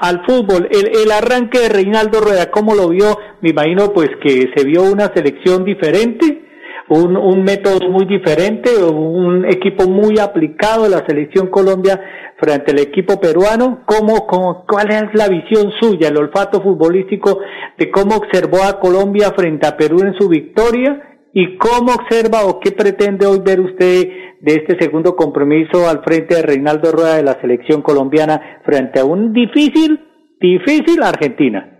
al 0.00 0.22
fútbol, 0.26 0.68
el, 0.70 1.02
el 1.02 1.10
arranque 1.10 1.60
de 1.60 1.68
Reinaldo 1.70 2.20
Rueda, 2.20 2.50
¿cómo 2.50 2.74
lo 2.74 2.90
vio? 2.90 3.18
Me 3.40 3.50
imagino 3.50 3.92
pues 3.92 4.10
que 4.22 4.50
se 4.54 4.64
vio 4.64 4.82
una 4.82 5.10
selección 5.14 5.64
diferente, 5.64 6.42
un, 6.88 7.16
un 7.16 7.42
método 7.42 7.88
muy 7.90 8.04
diferente, 8.04 8.70
un 8.84 9.46
equipo 9.46 9.88
muy 9.88 10.18
aplicado, 10.18 10.88
la 10.88 11.04
selección 11.06 11.48
Colombia 11.48 11.98
frente 12.38 12.72
al 12.72 12.80
equipo 12.80 13.18
peruano. 13.18 13.80
¿Cómo, 13.86 14.26
cómo, 14.26 14.66
¿Cuál 14.68 14.90
es 14.90 15.04
la 15.14 15.28
visión 15.28 15.72
suya, 15.80 16.08
el 16.08 16.18
olfato 16.18 16.60
futbolístico 16.60 17.40
de 17.78 17.90
cómo 17.90 18.16
observó 18.16 18.62
a 18.62 18.78
Colombia 18.78 19.32
frente 19.34 19.66
a 19.66 19.76
Perú 19.76 20.00
en 20.02 20.14
su 20.18 20.28
victoria 20.28 21.15
¿Y 21.38 21.58
cómo 21.58 21.92
observa 21.92 22.46
o 22.46 22.60
qué 22.60 22.72
pretende 22.72 23.26
hoy 23.26 23.40
ver 23.44 23.60
usted 23.60 24.08
de 24.40 24.54
este 24.54 24.78
segundo 24.78 25.16
compromiso 25.16 25.86
al 25.86 26.02
frente 26.02 26.34
de 26.34 26.40
Reinaldo 26.40 26.90
Rueda 26.92 27.16
de 27.16 27.24
la 27.24 27.38
selección 27.42 27.82
colombiana 27.82 28.40
frente 28.64 29.00
a 29.00 29.04
un 29.04 29.34
difícil, 29.34 30.00
difícil 30.40 31.02
Argentina? 31.02 31.76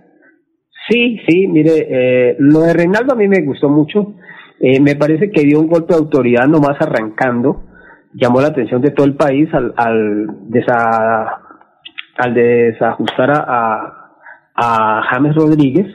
Sí, 0.90 1.20
sí, 1.26 1.46
mire, 1.46 1.72
eh, 1.88 2.36
lo 2.38 2.60
de 2.60 2.75
Reinaldo 2.75 3.14
a 3.14 3.16
mí 3.16 3.28
me 3.28 3.40
gustó 3.46 3.70
mucho. 3.70 4.16
Eh, 4.60 4.78
me 4.78 4.94
parece 4.94 5.30
que 5.30 5.40
dio 5.40 5.58
un 5.58 5.68
golpe 5.68 5.94
de 5.94 6.00
autoridad 6.00 6.46
nomás 6.46 6.78
arrancando. 6.78 7.62
Llamó 8.12 8.42
la 8.42 8.48
atención 8.48 8.82
de 8.82 8.90
todo 8.90 9.06
el 9.06 9.16
país 9.16 9.48
al, 9.54 9.72
al, 9.78 10.36
al 12.18 12.34
desajustar 12.34 13.30
a, 13.30 14.12
a, 14.54 15.02
James 15.10 15.34
Rodríguez. 15.34 15.86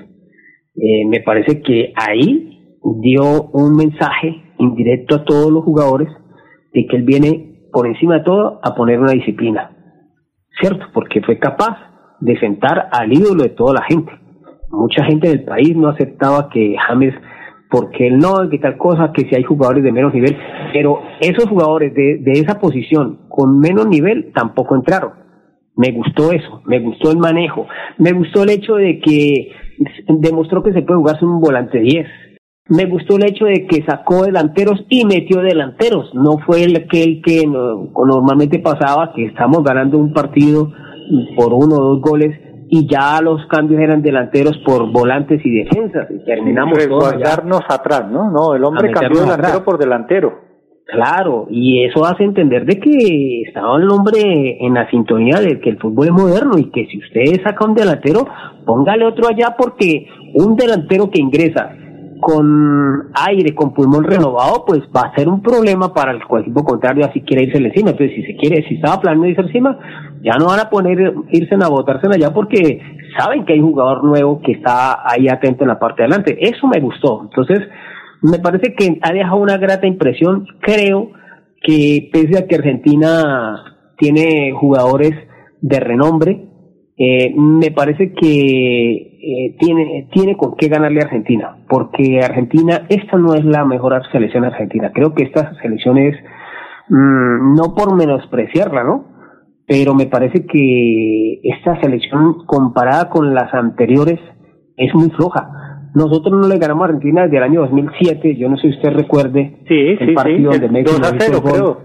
Eh, 0.75 1.05
me 1.07 1.19
parece 1.19 1.61
que 1.61 1.93
ahí 1.95 2.50
dio 2.83 3.50
un 3.53 3.75
mensaje 3.75 4.43
indirecto 4.57 5.15
a 5.15 5.25
todos 5.25 5.51
los 5.51 5.63
jugadores 5.63 6.09
de 6.73 6.85
que 6.88 6.97
él 6.97 7.03
viene 7.03 7.67
por 7.71 7.88
encima 7.88 8.15
de 8.15 8.23
todo 8.23 8.59
a 8.63 8.75
poner 8.75 9.00
una 9.00 9.11
disciplina, 9.11 9.71
¿cierto? 10.59 10.85
Porque 10.93 11.21
fue 11.21 11.39
capaz 11.39 11.77
de 12.19 12.39
sentar 12.39 12.89
al 12.91 13.11
ídolo 13.11 13.43
de 13.43 13.50
toda 13.50 13.73
la 13.73 13.83
gente. 13.83 14.11
Mucha 14.69 15.03
gente 15.05 15.29
del 15.29 15.43
país 15.43 15.75
no 15.75 15.89
aceptaba 15.89 16.50
que 16.50 16.75
James, 16.88 17.13
porque 17.69 18.07
él 18.07 18.19
no, 18.19 18.50
que 18.50 18.59
tal 18.59 18.77
cosa, 18.77 19.11
que 19.13 19.27
si 19.27 19.35
hay 19.35 19.43
jugadores 19.43 19.83
de 19.83 19.91
menos 19.91 20.13
nivel, 20.13 20.38
pero 20.73 21.01
esos 21.19 21.45
jugadores 21.45 21.93
de, 21.93 22.19
de 22.19 22.31
esa 22.33 22.59
posición 22.59 23.21
con 23.29 23.59
menos 23.59 23.88
nivel 23.88 24.31
tampoco 24.33 24.75
entraron. 24.75 25.13
Me 25.75 25.91
gustó 25.91 26.31
eso, 26.31 26.61
me 26.65 26.79
gustó 26.79 27.11
el 27.11 27.17
manejo, 27.17 27.65
me 27.97 28.11
gustó 28.11 28.43
el 28.43 28.51
hecho 28.51 28.75
de 28.75 29.00
que 29.00 29.51
demostró 30.19 30.61
que 30.61 30.73
se 30.73 30.81
puede 30.81 31.00
jugarse 31.00 31.25
un 31.25 31.39
volante 31.39 31.79
10, 31.79 32.05
me 32.71 32.85
gustó 32.85 33.17
el 33.17 33.25
hecho 33.25 33.45
de 33.45 33.67
que 33.67 33.83
sacó 33.83 34.23
delanteros 34.23 34.85
y 34.87 35.03
metió 35.05 35.41
delanteros. 35.41 36.13
No 36.13 36.37
fue 36.45 36.63
el 36.63 36.87
que, 36.87 37.03
el 37.03 37.21
que 37.21 37.45
normalmente 37.45 38.59
pasaba, 38.59 39.11
que 39.13 39.25
estamos 39.25 39.61
ganando 39.63 39.97
un 39.97 40.13
partido 40.13 40.71
por 41.35 41.53
uno 41.53 41.75
o 41.75 41.95
dos 41.95 42.01
goles 42.01 42.39
y 42.69 42.87
ya 42.87 43.19
los 43.21 43.45
cambios 43.47 43.81
eran 43.81 44.01
delanteros 44.01 44.57
por 44.65 44.89
volantes 44.89 45.45
y 45.45 45.51
defensas. 45.51 46.07
Y 46.09 46.23
terminamos 46.23 46.87
guardarnos 46.87 47.59
atrás, 47.67 48.09
¿no? 48.09 48.31
No, 48.31 48.55
el 48.55 48.63
hombre 48.63 48.89
cambió 48.91 49.21
delantero 49.21 49.65
por 49.65 49.77
delantero. 49.77 50.51
Claro, 50.87 51.47
y 51.49 51.83
eso 51.83 52.05
hace 52.05 52.23
entender 52.23 52.65
de 52.65 52.79
que 52.79 53.43
estaba 53.47 53.77
el 53.77 53.89
hombre 53.89 54.65
en 54.65 54.73
la 54.73 54.89
sintonía 54.89 55.39
de 55.39 55.59
que 55.59 55.69
el 55.69 55.79
fútbol 55.79 56.07
es 56.07 56.11
moderno 56.13 56.57
y 56.57 56.69
que 56.71 56.85
si 56.87 56.99
usted 56.99 57.43
saca 57.43 57.65
un 57.65 57.75
delantero, 57.75 58.25
póngale 58.65 59.05
otro 59.05 59.27
allá 59.27 59.55
porque 59.57 60.07
un 60.33 60.55
delantero 60.55 61.09
que 61.09 61.21
ingresa 61.21 61.75
con 62.21 63.11
aire, 63.27 63.53
con 63.53 63.73
pulmón 63.73 64.05
renovado, 64.05 64.63
pues 64.65 64.81
va 64.95 65.09
a 65.09 65.15
ser 65.15 65.27
un 65.27 65.41
problema 65.41 65.93
para 65.93 66.11
el 66.11 66.21
equipo 66.21 66.63
contrario 66.63 67.05
así 67.05 67.21
quiere 67.21 67.45
irse 67.45 67.57
encima. 67.57 67.89
Entonces, 67.89 68.15
si 68.15 68.23
se 68.23 68.35
quiere, 68.37 68.65
si 68.69 68.75
estaba 68.75 69.01
planeando 69.01 69.27
irse 69.27 69.41
encima, 69.41 69.77
ya 70.23 70.37
no 70.39 70.45
van 70.45 70.59
a 70.59 70.69
poner, 70.69 71.13
irse 71.31 71.55
a 71.55 71.67
botarse 71.67 72.07
allá 72.07 72.31
porque 72.33 72.79
saben 73.17 73.43
que 73.43 73.53
hay 73.53 73.59
un 73.59 73.71
jugador 73.71 74.03
nuevo 74.03 74.39
que 74.41 74.53
está 74.53 74.99
ahí 75.03 75.27
atento 75.27 75.63
en 75.63 75.69
la 75.69 75.79
parte 75.79 76.03
de 76.03 76.07
adelante. 76.07 76.37
Eso 76.39 76.67
me 76.67 76.79
gustó. 76.79 77.23
Entonces, 77.23 77.59
me 78.21 78.37
parece 78.39 78.75
que 78.75 78.99
ha 79.01 79.11
dejado 79.11 79.37
una 79.37 79.57
grata 79.57 79.87
impresión. 79.87 80.45
Creo 80.61 81.11
que 81.61 82.09
pese 82.13 82.37
a 82.37 82.47
que 82.47 82.55
Argentina 82.55 83.63
tiene 83.97 84.51
jugadores 84.51 85.11
de 85.61 85.79
renombre, 85.79 86.50
eh, 87.03 87.34
me 87.36 87.72
parece 87.72 88.13
que 88.13 88.91
eh, 88.91 89.55
tiene, 89.60 90.08
tiene 90.12 90.38
con 90.38 90.55
qué 90.55 90.67
ganarle 90.67 91.00
a 91.01 91.05
Argentina, 91.05 91.58
porque 91.67 92.20
Argentina, 92.24 92.86
esta 92.89 93.17
no 93.17 93.34
es 93.34 93.43
la 93.43 93.65
mejor 93.65 94.00
selección 94.12 94.46
argentina. 94.46 94.91
Creo 94.93 95.15
que 95.15 95.24
esta 95.24 95.55
selección 95.63 95.98
es, 95.98 96.15
mm, 96.89 97.55
no 97.55 97.74
por 97.75 97.96
menospreciarla, 97.96 98.84
¿no? 98.84 99.05
Pero 99.65 99.96
me 99.96 100.05
parece 100.05 100.46
que 100.46 101.39
esta 101.41 101.81
selección 101.81 102.46
comparada 102.46 103.10
con 103.10 103.34
las 103.34 103.51
anteriores 103.51 104.20
es 104.77 104.93
muy 104.93 105.10
floja. 105.10 105.89
Nosotros 105.96 106.39
no 106.39 106.48
le 106.48 106.60
ganamos 106.60 106.84
a 106.84 106.86
Argentina 106.86 107.24
desde 107.24 107.38
el 107.38 107.43
año 107.43 107.62
2007, 107.62 108.38
yo 108.38 108.48
no 108.48 108.58
sé 108.58 108.70
si 108.70 108.75
usted 108.75 108.91
recuerde 108.91 109.58
el 109.67 110.13
partido 110.13 110.51
de 110.51 110.70
México 110.70 110.91
2 111.00 111.13
a 111.13 111.15
0, 111.17 111.77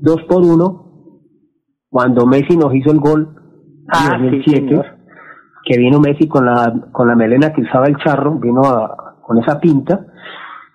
2 0.00 0.22
por 0.24 0.42
1, 0.42 0.84
cuando 1.88 2.26
Messi 2.26 2.56
nos 2.56 2.74
hizo 2.74 2.90
el 2.90 2.98
gol 2.98 3.41
ah, 3.88 4.18
2007, 4.18 4.82
que 5.64 5.78
vino 5.78 6.00
Messi 6.00 6.28
con 6.28 6.46
la, 6.46 6.72
con 6.92 7.08
la 7.08 7.14
melena 7.14 7.52
que 7.52 7.62
usaba 7.62 7.86
el 7.86 7.96
charro, 7.96 8.38
vino 8.38 8.62
con 9.22 9.38
esa 9.38 9.60
pinta. 9.60 10.06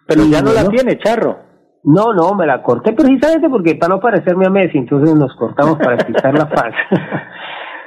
Pero 0.08 0.24
ya 0.26 0.42
no 0.42 0.54
la 0.54 0.68
tiene, 0.70 0.98
charro. 0.98 1.38
No, 1.84 2.14
no, 2.14 2.34
me 2.34 2.46
la 2.46 2.62
corté 2.62 2.94
precisamente 2.94 3.50
porque 3.50 3.76
para 3.76 3.96
no 3.96 4.02
parecerme 4.02 4.46
a 4.46 4.50
Messi, 4.50 4.78
entonces 4.78 5.16
nos 5.16 5.36
cortamos 5.36 5.78
para 5.78 5.98
quitar 5.98 6.34
la 6.34 6.50
paz. 6.50 6.74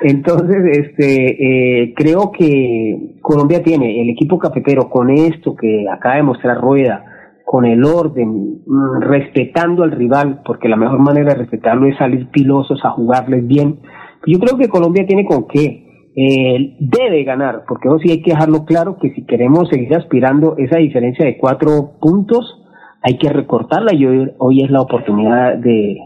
Entonces, 0.03 0.79
este, 0.79 1.83
eh, 1.83 1.95
creo 1.95 2.33
que 2.33 3.19
Colombia 3.21 3.62
tiene 3.62 4.00
el 4.00 4.09
equipo 4.09 4.39
cafetero 4.39 4.89
con 4.89 5.11
esto 5.11 5.55
que 5.55 5.85
acaba 5.91 6.17
de 6.17 6.23
mostrar 6.23 6.59
Rueda, 6.59 7.05
con 7.45 7.67
el 7.67 7.85
orden, 7.85 8.62
mm, 8.67 9.00
respetando 9.03 9.83
al 9.83 9.91
rival, 9.91 10.41
porque 10.45 10.69
la 10.69 10.77
mejor 10.77 11.00
manera 11.00 11.35
de 11.35 11.41
respetarlo 11.41 11.87
es 11.87 11.99
salir 11.99 12.31
pilosos 12.31 12.83
a 12.85 12.91
jugarles 12.91 13.47
bien 13.47 13.81
yo 14.27 14.39
creo 14.39 14.59
que 14.59 14.69
Colombia 14.69 15.07
tiene 15.07 15.25
con 15.25 15.47
qué. 15.47 15.87
Eh, 16.17 16.77
debe 16.81 17.23
ganar, 17.23 17.65
porque 17.69 17.89
hoy 17.89 18.00
sí 18.03 18.11
hay 18.11 18.23
que 18.23 18.33
dejarlo 18.33 18.65
claro 18.65 18.99
que 19.00 19.11
si 19.15 19.25
queremos 19.25 19.69
seguir 19.69 19.95
aspirando 19.95 20.57
esa 20.59 20.79
diferencia 20.79 21.25
de 21.25 21.39
cuatro 21.39 21.93
puntos, 22.00 22.61
hay 23.03 23.17
que 23.17 23.31
recortarla 23.31 23.95
y 23.95 24.05
hoy, 24.05 24.62
es 24.62 24.71
la 24.71 24.83
oportunidad 24.83 25.57
de, 25.57 25.99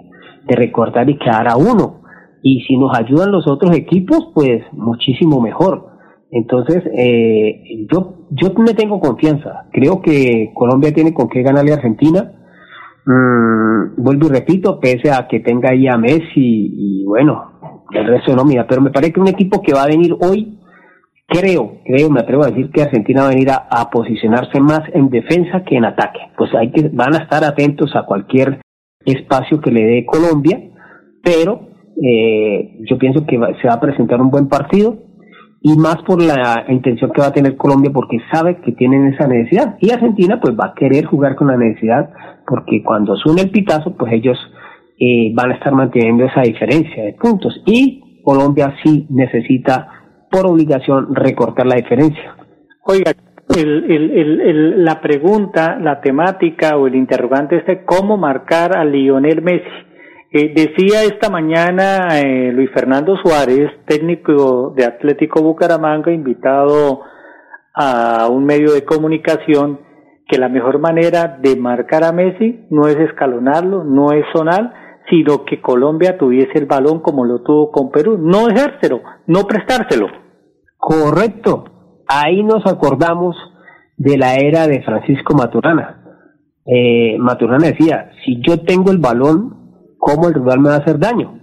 de 0.46 0.56
recortar 0.56 1.08
y 1.08 1.18
quedar 1.18 1.48
a 1.48 1.56
uno. 1.56 2.02
Y 2.42 2.60
si 2.64 2.76
nos 2.76 2.96
ayudan 2.96 3.32
los 3.32 3.48
otros 3.48 3.74
equipos, 3.74 4.30
pues 4.34 4.62
muchísimo 4.72 5.40
mejor. 5.40 5.94
Entonces, 6.30 6.82
eh, 6.96 7.86
yo, 7.90 8.26
yo 8.30 8.52
me 8.58 8.74
tengo 8.74 9.00
confianza. 9.00 9.66
Creo 9.72 10.02
que 10.02 10.50
Colombia 10.54 10.92
tiene 10.92 11.14
con 11.14 11.28
qué 11.28 11.42
ganarle 11.42 11.72
a 11.72 11.76
Argentina. 11.76 12.32
Mm, 13.06 14.02
vuelvo 14.02 14.26
y 14.26 14.30
repito, 14.30 14.78
pese 14.80 15.10
a 15.10 15.28
que 15.28 15.40
tenga 15.40 15.70
ahí 15.70 15.86
a 15.86 15.96
Messi 15.96 16.24
y 16.36 17.04
bueno, 17.06 17.53
el 17.94 18.06
resto 18.06 18.34
no, 18.34 18.44
mira, 18.44 18.66
pero 18.66 18.80
me 18.80 18.90
parece 18.90 19.12
que 19.12 19.20
un 19.20 19.28
equipo 19.28 19.62
que 19.62 19.72
va 19.72 19.84
a 19.84 19.88
venir 19.88 20.14
hoy, 20.20 20.58
creo, 21.26 21.78
creo, 21.84 22.10
me 22.10 22.20
atrevo 22.20 22.44
a 22.44 22.48
decir 22.48 22.70
que 22.70 22.82
Argentina 22.82 23.22
va 23.22 23.28
a 23.28 23.30
venir 23.30 23.48
a, 23.50 23.90
posicionarse 23.90 24.60
más 24.60 24.82
en 24.92 25.10
defensa 25.10 25.64
que 25.64 25.76
en 25.76 25.84
ataque. 25.84 26.20
Pues 26.36 26.54
hay 26.54 26.70
que, 26.70 26.88
van 26.92 27.14
a 27.14 27.18
estar 27.18 27.44
atentos 27.44 27.94
a 27.94 28.04
cualquier 28.04 28.60
espacio 29.04 29.60
que 29.60 29.70
le 29.70 29.84
dé 29.84 30.06
Colombia, 30.06 30.60
pero 31.22 31.68
eh, 32.02 32.78
yo 32.88 32.98
pienso 32.98 33.24
que 33.26 33.38
se 33.60 33.68
va 33.68 33.74
a 33.74 33.80
presentar 33.80 34.20
un 34.20 34.30
buen 34.30 34.48
partido 34.48 34.98
y 35.66 35.78
más 35.78 35.96
por 36.06 36.22
la 36.22 36.66
intención 36.68 37.10
que 37.10 37.22
va 37.22 37.28
a 37.28 37.32
tener 37.32 37.56
Colombia 37.56 37.90
porque 37.90 38.18
sabe 38.30 38.60
que 38.60 38.72
tienen 38.72 39.14
esa 39.14 39.26
necesidad 39.26 39.76
y 39.80 39.92
Argentina 39.92 40.38
pues 40.38 40.54
va 40.54 40.66
a 40.66 40.74
querer 40.74 41.06
jugar 41.06 41.36
con 41.36 41.46
la 41.46 41.56
necesidad 41.56 42.10
porque 42.46 42.82
cuando 42.82 43.16
suene 43.16 43.42
el 43.42 43.50
pitazo 43.50 43.96
pues 43.96 44.12
ellos 44.12 44.36
eh, 44.98 45.32
van 45.34 45.52
a 45.52 45.54
estar 45.54 45.72
manteniendo 45.72 46.24
esa 46.24 46.42
diferencia 46.42 47.04
de 47.04 47.14
puntos 47.14 47.62
y 47.66 48.22
Colombia 48.22 48.74
sí 48.82 49.06
necesita 49.10 49.88
por 50.30 50.46
obligación 50.46 51.14
recortar 51.14 51.66
la 51.66 51.76
diferencia. 51.76 52.36
Oiga, 52.84 53.12
el, 53.56 54.84
la 54.84 55.00
pregunta, 55.00 55.78
la 55.80 56.00
temática 56.00 56.76
o 56.76 56.86
el 56.86 56.94
interrogante 56.94 57.56
es 57.56 57.78
cómo 57.84 58.16
marcar 58.16 58.76
a 58.76 58.84
Lionel 58.84 59.42
Messi. 59.42 59.68
Eh, 60.32 60.52
decía 60.54 61.04
esta 61.04 61.30
mañana 61.30 62.20
eh, 62.20 62.50
Luis 62.52 62.70
Fernando 62.72 63.16
Suárez, 63.16 63.70
técnico 63.86 64.74
de 64.76 64.84
Atlético 64.84 65.42
Bucaramanga, 65.42 66.10
invitado 66.12 67.02
a 67.74 68.28
un 68.28 68.44
medio 68.44 68.72
de 68.72 68.84
comunicación, 68.84 69.80
que 70.26 70.38
la 70.38 70.48
mejor 70.48 70.78
manera 70.78 71.38
de 71.40 71.54
marcar 71.56 72.02
a 72.02 72.12
Messi 72.12 72.66
no 72.70 72.88
es 72.88 72.96
escalonarlo, 72.96 73.84
no 73.84 74.12
es 74.12 74.24
sonar, 74.32 74.83
sino 75.10 75.44
que 75.44 75.60
Colombia 75.60 76.16
tuviese 76.18 76.58
el 76.58 76.66
balón 76.66 77.00
como 77.00 77.24
lo 77.24 77.42
tuvo 77.42 77.70
con 77.70 77.90
Perú, 77.90 78.18
no 78.18 78.46
dejárselo, 78.46 79.02
no 79.26 79.46
prestárselo. 79.46 80.08
Correcto, 80.76 81.64
ahí 82.06 82.42
nos 82.42 82.66
acordamos 82.66 83.36
de 83.96 84.18
la 84.18 84.36
era 84.36 84.66
de 84.66 84.82
Francisco 84.82 85.34
Maturana. 85.34 86.02
Eh, 86.66 87.16
Maturana 87.18 87.66
decía, 87.68 88.10
si 88.24 88.40
yo 88.40 88.60
tengo 88.60 88.90
el 88.90 88.98
balón, 88.98 89.96
¿cómo 89.98 90.28
el 90.28 90.34
rival 90.34 90.60
me 90.60 90.68
va 90.70 90.76
a 90.76 90.78
hacer 90.78 90.98
daño? 90.98 91.40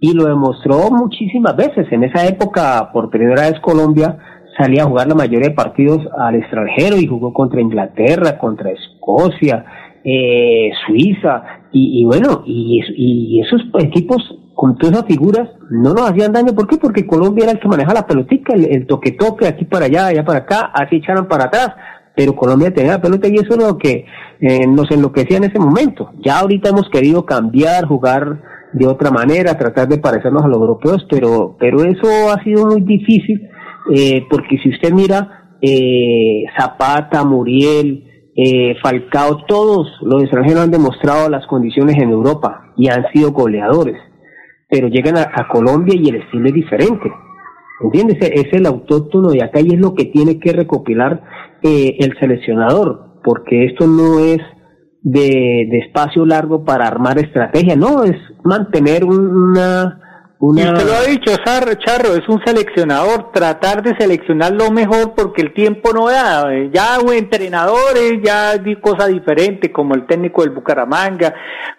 Y 0.00 0.14
lo 0.14 0.24
demostró 0.24 0.90
muchísimas 0.90 1.54
veces. 1.56 1.86
En 1.92 2.04
esa 2.04 2.26
época, 2.26 2.90
por 2.92 3.10
primera 3.10 3.42
vez 3.42 3.60
Colombia 3.60 4.18
salía 4.58 4.82
a 4.82 4.86
jugar 4.86 5.06
la 5.06 5.14
mayoría 5.14 5.48
de 5.48 5.54
partidos 5.54 6.00
al 6.18 6.34
extranjero 6.34 6.96
y 6.96 7.06
jugó 7.06 7.32
contra 7.32 7.60
Inglaterra, 7.60 8.38
contra 8.38 8.70
Escocia, 8.70 9.64
eh, 10.04 10.70
Suiza, 10.86 11.61
y, 11.72 12.04
bueno, 12.04 12.42
y, 12.44 12.80
y, 12.96 13.40
esos 13.40 13.62
equipos 13.80 14.18
con 14.54 14.76
todas 14.76 14.96
esas 14.96 15.08
figuras 15.08 15.48
no 15.70 15.94
nos 15.94 16.10
hacían 16.10 16.32
daño. 16.32 16.54
¿Por 16.54 16.66
qué? 16.66 16.76
Porque 16.76 17.06
Colombia 17.06 17.44
era 17.44 17.52
el 17.52 17.60
que 17.60 17.68
manejaba 17.68 18.00
la 18.00 18.06
pelotica, 18.06 18.52
el, 18.54 18.86
toque-toque, 18.86 19.46
aquí 19.46 19.64
para 19.64 19.86
allá, 19.86 20.06
allá 20.06 20.24
para 20.24 20.40
acá, 20.40 20.70
así 20.74 20.96
echaron 20.96 21.26
para 21.26 21.44
atrás. 21.44 21.70
Pero 22.14 22.36
Colombia 22.36 22.74
tenía 22.74 22.92
la 22.92 23.00
pelota 23.00 23.26
y 23.26 23.36
eso 23.36 23.54
es 23.54 23.56
lo 23.56 23.78
que 23.78 24.04
eh, 24.40 24.66
nos 24.66 24.90
enloquecía 24.90 25.38
en 25.38 25.44
ese 25.44 25.58
momento. 25.58 26.10
Ya 26.22 26.40
ahorita 26.40 26.68
hemos 26.68 26.90
querido 26.90 27.24
cambiar, 27.24 27.86
jugar 27.86 28.42
de 28.74 28.86
otra 28.86 29.10
manera, 29.10 29.56
tratar 29.56 29.88
de 29.88 29.98
parecernos 29.98 30.44
a 30.44 30.48
los 30.48 30.58
europeos, 30.58 31.06
pero, 31.08 31.56
pero 31.58 31.84
eso 31.84 32.30
ha 32.30 32.42
sido 32.44 32.66
muy 32.66 32.82
difícil, 32.82 33.48
eh, 33.94 34.26
porque 34.30 34.58
si 34.58 34.70
usted 34.70 34.92
mira, 34.92 35.56
eh, 35.62 36.44
Zapata, 36.58 37.24
Muriel, 37.24 38.11
eh, 38.34 38.76
Falcao, 38.82 39.44
todos 39.46 39.88
los 40.02 40.22
extranjeros 40.22 40.62
han 40.62 40.70
demostrado 40.70 41.28
las 41.28 41.46
condiciones 41.46 41.96
en 41.96 42.10
Europa 42.10 42.72
y 42.76 42.88
han 42.88 43.04
sido 43.12 43.32
goleadores, 43.32 43.98
pero 44.70 44.88
llegan 44.88 45.18
a, 45.18 45.48
Colombia 45.48 45.94
y 45.96 46.08
el 46.08 46.16
estilo 46.16 46.48
es 46.48 46.54
diferente. 46.54 47.12
¿Entiendes? 47.82 48.18
Es 48.20 48.52
el 48.52 48.66
autóctono 48.66 49.30
de 49.30 49.42
acá 49.42 49.60
y 49.60 49.74
es 49.74 49.80
lo 49.80 49.94
que 49.94 50.06
tiene 50.06 50.38
que 50.38 50.52
recopilar 50.52 51.22
eh, 51.62 51.96
el 51.98 52.16
seleccionador, 52.18 53.20
porque 53.24 53.66
esto 53.66 53.86
no 53.86 54.20
es 54.20 54.38
de, 55.02 55.66
de, 55.70 55.78
espacio 55.78 56.24
largo 56.24 56.64
para 56.64 56.86
armar 56.86 57.18
estrategia, 57.18 57.74
no, 57.74 58.04
es 58.04 58.16
mantener 58.44 59.04
una 59.04 60.01
y 60.44 60.60
usted 60.60 60.86
lo 60.86 60.94
ha 60.94 61.04
dicho, 61.04 61.30
Charro, 61.78 62.16
es 62.16 62.28
un 62.28 62.42
seleccionador, 62.44 63.30
tratar 63.30 63.80
de 63.80 63.94
seleccionar 63.96 64.50
lo 64.52 64.72
mejor 64.72 65.14
porque 65.14 65.40
el 65.40 65.54
tiempo 65.54 65.92
no 65.92 66.08
da. 66.08 66.48
Ya 66.72 66.98
entrenadores, 67.14 68.14
ya 68.24 68.58
di 68.58 68.74
cosas 68.80 69.06
diferentes, 69.06 69.70
como 69.72 69.94
el 69.94 70.04
técnico 70.04 70.42
del 70.42 70.50
Bucaramanga, 70.50 71.32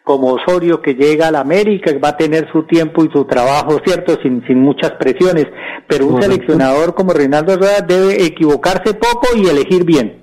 como 0.05 0.35
Osorio 0.35 0.81
que 0.81 0.93
llega 0.93 1.27
a 1.27 1.31
la 1.31 1.41
América, 1.41 1.91
que 1.91 1.99
va 1.99 2.09
a 2.09 2.17
tener 2.17 2.49
su 2.53 2.63
tiempo 2.63 3.03
y 3.03 3.09
su 3.11 3.25
trabajo, 3.25 3.81
¿cierto? 3.85 4.17
Sin, 4.21 4.41
sin 4.47 4.61
muchas 4.61 4.91
presiones. 4.91 5.47
Pero 5.85 6.07
un 6.07 6.21
seleccionador 6.21 6.95
como 6.95 7.11
Reinaldo 7.11 7.57
Rueda 7.57 7.81
debe 7.81 8.23
equivocarse 8.23 8.93
poco 8.93 9.27
y 9.35 9.45
elegir 9.45 9.83
bien. 9.83 10.21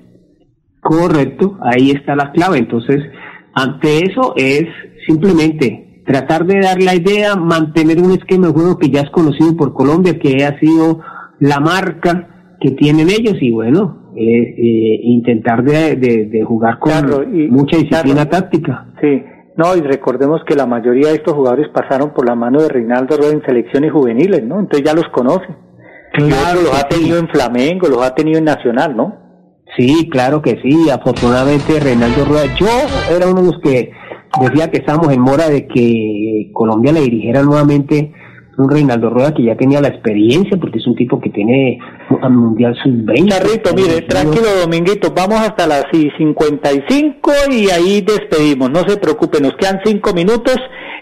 Correcto, 0.80 1.58
ahí 1.60 1.90
está 1.90 2.16
la 2.16 2.32
clave. 2.32 2.56
Entonces, 2.56 3.02
ante 3.52 3.98
eso 3.98 4.32
es 4.34 4.64
simplemente 5.06 5.89
tratar 6.10 6.44
de 6.44 6.60
dar 6.60 6.82
la 6.82 6.96
idea, 6.96 7.36
mantener 7.36 8.00
un 8.00 8.10
esquema 8.10 8.48
de 8.48 8.52
juego 8.52 8.78
que 8.78 8.90
ya 8.90 9.02
es 9.02 9.10
conocido 9.10 9.56
por 9.56 9.72
Colombia, 9.72 10.18
que 10.18 10.44
ha 10.44 10.58
sido 10.58 10.98
la 11.38 11.60
marca 11.60 12.56
que 12.60 12.72
tienen 12.72 13.08
ellos 13.08 13.36
y 13.40 13.52
bueno, 13.52 14.10
eh, 14.16 14.54
eh, 14.58 15.00
intentar 15.04 15.62
de, 15.62 16.42
jugar 16.44 16.80
con 16.80 16.92
mucha 17.50 17.76
disciplina 17.76 18.28
táctica. 18.28 18.88
Sí, 19.00 19.22
no, 19.56 19.76
y 19.76 19.82
recordemos 19.82 20.40
que 20.44 20.56
la 20.56 20.66
mayoría 20.66 21.10
de 21.10 21.14
estos 21.14 21.34
jugadores 21.34 21.68
pasaron 21.72 22.12
por 22.12 22.26
la 22.26 22.34
mano 22.34 22.60
de 22.60 22.68
Reinaldo 22.68 23.16
Rueda 23.16 23.32
en 23.32 23.42
selecciones 23.42 23.92
juveniles, 23.92 24.42
¿no? 24.42 24.58
Entonces 24.58 24.84
ya 24.84 24.94
los 24.94 25.08
conocen. 25.12 25.54
Claro, 26.12 26.62
los 26.62 26.76
ha 26.76 26.88
tenido 26.88 27.18
en 27.18 27.28
Flamengo, 27.28 27.86
los 27.86 28.02
ha 28.02 28.16
tenido 28.16 28.38
en 28.38 28.46
Nacional, 28.46 28.96
¿no? 28.96 29.14
Sí, 29.76 30.08
claro 30.10 30.42
que 30.42 30.60
sí. 30.60 30.90
Afortunadamente, 30.90 31.78
Reinaldo 31.78 32.24
Rueda, 32.24 32.46
yo 32.58 32.66
era 33.14 33.28
uno 33.28 33.42
de 33.42 33.46
los 33.46 33.60
que 33.62 33.92
decía 34.38 34.70
que 34.70 34.78
estábamos 34.78 35.12
en 35.12 35.20
mora 35.20 35.48
de 35.48 35.66
que 35.66 36.50
Colombia 36.52 36.92
le 36.92 37.00
dirigiera 37.00 37.42
nuevamente 37.42 38.12
un 38.60 38.70
Reinaldo 38.70 39.10
Rueda 39.10 39.34
que 39.34 39.44
ya 39.44 39.56
tenía 39.56 39.80
la 39.80 39.88
experiencia, 39.88 40.58
porque 40.58 40.78
es 40.78 40.86
un 40.86 40.94
tipo 40.94 41.20
que 41.20 41.30
tiene 41.30 41.78
un 42.10 42.36
mundial 42.36 42.76
sub-20. 42.82 43.28
Charrito, 43.28 43.74
mire, 43.74 44.02
tranquilo, 44.02 44.46
Dominguito, 44.60 45.12
vamos 45.14 45.40
hasta 45.40 45.66
las 45.66 45.84
55 45.90 47.32
y 47.50 47.70
ahí 47.70 48.02
despedimos. 48.02 48.70
No 48.70 48.80
se 48.86 48.98
preocupe, 48.98 49.40
nos 49.40 49.54
quedan 49.56 49.80
cinco 49.84 50.12
minutos. 50.12 50.56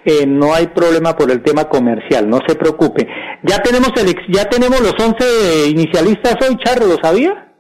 Eh, 0.05 0.27
no 0.27 0.55
hay 0.55 0.69
problema 0.69 1.17
por 1.17 1.31
el 1.31 1.43
tema 1.43 1.65
comercial, 1.65 2.31
no 2.31 2.39
se 2.47 2.55
preocupe. 2.55 3.07
Ya 3.43 3.59
tenemos 3.59 3.91
el, 3.97 4.15
ya 4.33 4.45
tenemos 4.49 4.81
los 4.81 4.95
11 4.99 5.71
inicialistas 5.71 6.37
hoy, 6.49 6.57
Charro, 6.65 6.87
¿lo 6.87 6.97
sabía? 7.03 7.53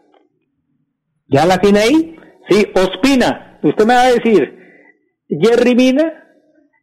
¿Ya 1.26 1.44
la 1.44 1.58
tiene 1.58 1.80
ahí? 1.80 2.16
Sí, 2.48 2.66
Ospina. 2.74 3.58
Usted 3.62 3.84
me 3.84 3.94
va 3.94 4.02
a 4.02 4.12
decir, 4.12 4.57
Jerry 5.28 5.74
Mina. 5.74 6.24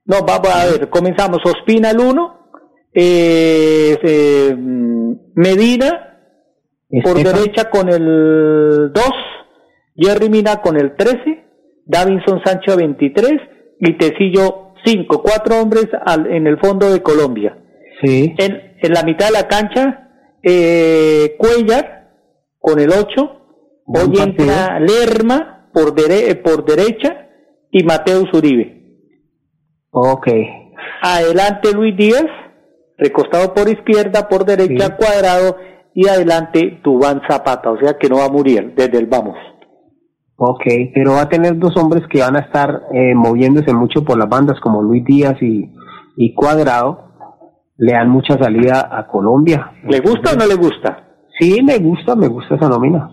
No, 0.06 0.22
vamos 0.26 0.50
a 0.54 0.66
ver, 0.66 0.90
comenzamos. 0.90 1.40
Ospina 1.44 1.92
el 1.92 2.00
1, 2.00 2.50
eh, 2.94 4.56
Medina 5.34 6.06
por 7.04 7.16
derecha 7.16 7.70
con 7.70 7.90
el 7.90 8.92
2, 8.94 9.04
Jerry 9.96 10.30
Mina 10.30 10.62
con 10.62 10.78
el 10.78 10.96
13, 10.96 11.18
Davinson 11.86 12.42
Sancho 12.46 12.78
23 12.78 13.34
y 13.80 13.98
Tecillo 13.98 14.74
5, 14.86 15.22
cuatro 15.24 15.60
hombres 15.60 15.88
al, 16.06 16.28
en 16.28 16.48
el 16.48 16.60
fondo 16.60 16.92
de 16.92 17.02
Colombia. 17.02 17.58
Sí. 18.02 18.36
En, 18.38 18.78
en 18.82 18.94
la 18.94 19.04
mitad 19.04 19.28
de 19.28 19.34
la 19.34 19.48
cancha, 19.48 20.10
eh, 20.44 21.36
Cuellar 21.38 22.12
con 22.60 22.80
el 22.80 22.92
8, 22.92 23.42
hoy 23.88 24.20
entra 24.20 24.80
Lerma 24.80 25.70
por, 25.74 25.96
dere 25.96 26.36
por 26.36 26.64
derecha 26.66 27.25
y 27.78 27.84
Mateo 27.84 28.24
Zuribe. 28.32 29.02
Ok. 29.92 30.28
Adelante 31.02 31.74
Luis 31.74 31.96
Díaz 31.98 32.26
recostado 32.98 33.54
por 33.54 33.68
izquierda, 33.68 34.30
por 34.30 34.46
derecha, 34.46 34.96
cuadrado 34.96 35.58
y 35.94 36.08
adelante 36.08 36.80
Dubán 36.82 37.22
Zapata, 37.30 37.72
o 37.72 37.78
sea 37.78 37.98
que 38.00 38.08
no 38.08 38.20
va 38.20 38.26
a 38.26 38.32
morir 38.32 38.74
desde 38.78 38.98
el 38.98 39.08
vamos. 39.08 39.36
Ok, 40.38 40.64
pero 40.94 41.14
va 41.14 41.24
a 41.24 41.30
tener 41.30 41.60
dos 41.60 41.76
hombres 41.76 42.04
que 42.10 42.22
van 42.22 42.38
a 42.38 42.46
estar 42.46 42.84
eh, 42.94 43.14
moviéndose 43.14 43.74
mucho 43.74 44.06
por 44.06 44.18
las 44.18 44.30
bandas 44.30 44.58
como 44.62 44.82
Luis 44.82 45.04
Díaz 45.04 45.36
y, 45.42 45.70
y 46.16 46.34
Cuadrado, 46.34 47.12
le 47.78 47.92
dan 47.92 48.10
mucha 48.10 48.38
salida 48.38 48.88
a 48.90 49.06
Colombia. 49.08 49.74
¿Le 49.84 50.00
gusta 50.00 50.32
o 50.32 50.38
no 50.38 50.46
le 50.48 50.56
gusta? 50.56 51.10
Sí, 51.38 51.62
me 51.62 51.78
gusta, 51.80 52.16
me 52.16 52.30
gusta 52.30 52.56
esa 52.56 52.70
nómina. 52.70 53.10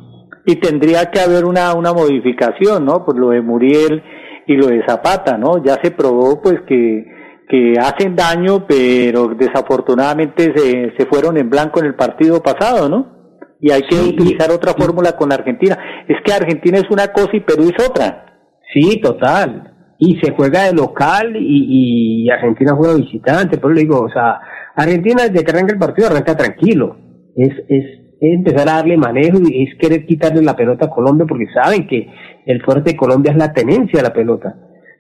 Y 0.47 0.57
tendría 0.57 1.11
que 1.11 1.19
haber 1.19 1.45
una, 1.47 1.75
una 1.75 1.93
modificación, 1.93 2.85
¿no? 2.85 3.05
Por 3.05 3.19
lo 3.19 3.31
de 3.31 3.41
Muriel 3.41 4.03
y 4.47 4.57
lo 4.57 4.67
de 4.67 4.85
Zapata, 4.87 5.39
¿no? 5.39 5.63
Ya 5.65 5.79
se 5.83 5.91
probó 5.91 6.41
pues 6.43 6.61
que 6.67 7.07
que 7.53 7.75
hacen 7.79 8.17
daño, 8.17 8.67
pero 8.67 9.29
desafortunadamente 9.29 10.55
se, 10.57 10.95
se 10.97 11.07
fueron 11.07 11.37
en 11.37 11.51
blanco 11.51 11.81
en 11.81 11.87
el 11.87 11.95
partido 11.95 12.43
pasado, 12.43 12.89
¿no? 12.89 13.37
Y 13.61 13.71
hay 13.71 13.83
que 13.83 13.95
utilizar 13.95 14.51
otra 14.51 14.73
fórmula 14.73 15.13
con 15.13 15.31
Argentina. 15.33 15.79
Es 16.09 16.17
que 16.25 16.33
Argentina 16.33 16.79
es 16.79 16.91
una 16.91 17.09
cosa 17.09 17.29
y 17.35 17.41
Perú 17.41 17.65
es 17.65 17.87
otra. 17.87 18.25
Sí, 18.73 19.01
total. 19.03 19.95
Y 19.99 20.19
se 20.21 20.33
juega 20.33 20.65
de 20.65 20.73
local 20.73 21.37
y, 21.37 22.25
y 22.25 22.31
Argentina 22.31 22.75
juega 22.75 22.95
visitante. 22.95 23.59
Por 23.59 23.73
eso 23.73 23.81
digo, 23.81 24.01
o 24.01 24.09
sea, 24.09 24.41
Argentina 24.75 25.25
desde 25.29 25.45
que 25.45 25.51
arranca 25.53 25.75
el 25.75 25.79
partido 25.79 26.09
arranca 26.09 26.35
tranquilo. 26.35 26.97
Es, 27.37 27.53
es, 27.69 27.85
es 28.23 28.35
empezar 28.35 28.69
a 28.69 28.75
darle 28.75 28.97
manejo 28.97 29.39
y 29.45 29.65
es 29.65 29.75
querer 29.79 30.07
quitarle 30.07 30.43
la 30.43 30.55
pelota 30.55 30.87
a 30.87 30.91
Colombia 30.91 31.27
porque 31.29 31.47
saben 31.53 31.89
que 31.89 32.09
el 32.47 32.63
fuerte 32.63 32.93
de 32.93 32.97
Colombia 32.97 33.33
es 33.33 33.37
la 33.37 33.53
tenencia 33.53 33.99
de 33.99 34.03
la 34.03 34.13
pelota. 34.13 34.55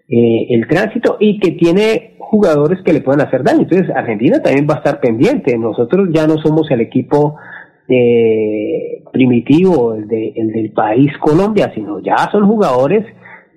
Eh, 0.08 0.46
el 0.50 0.66
tránsito 0.66 1.18
y 1.20 1.38
que 1.38 1.52
tiene 1.52 2.16
jugadores 2.18 2.80
que 2.84 2.92
le 2.92 3.00
pueden 3.00 3.20
hacer 3.20 3.44
daño. 3.44 3.60
Entonces 3.60 3.88
Argentina 3.94 4.42
también 4.42 4.66
va 4.68 4.74
a 4.74 4.78
estar 4.78 5.00
pendiente. 5.00 5.56
Nosotros 5.56 6.08
ya 6.12 6.26
no 6.26 6.36
somos 6.38 6.68
el 6.72 6.80
equipo 6.80 7.36
eh, 7.88 9.04
primitivo, 9.12 9.94
el, 9.94 10.08
de, 10.08 10.32
el 10.34 10.48
del 10.48 10.72
país 10.72 11.12
Colombia, 11.20 11.70
sino 11.74 12.00
ya 12.00 12.16
son 12.32 12.48
jugadores 12.48 13.06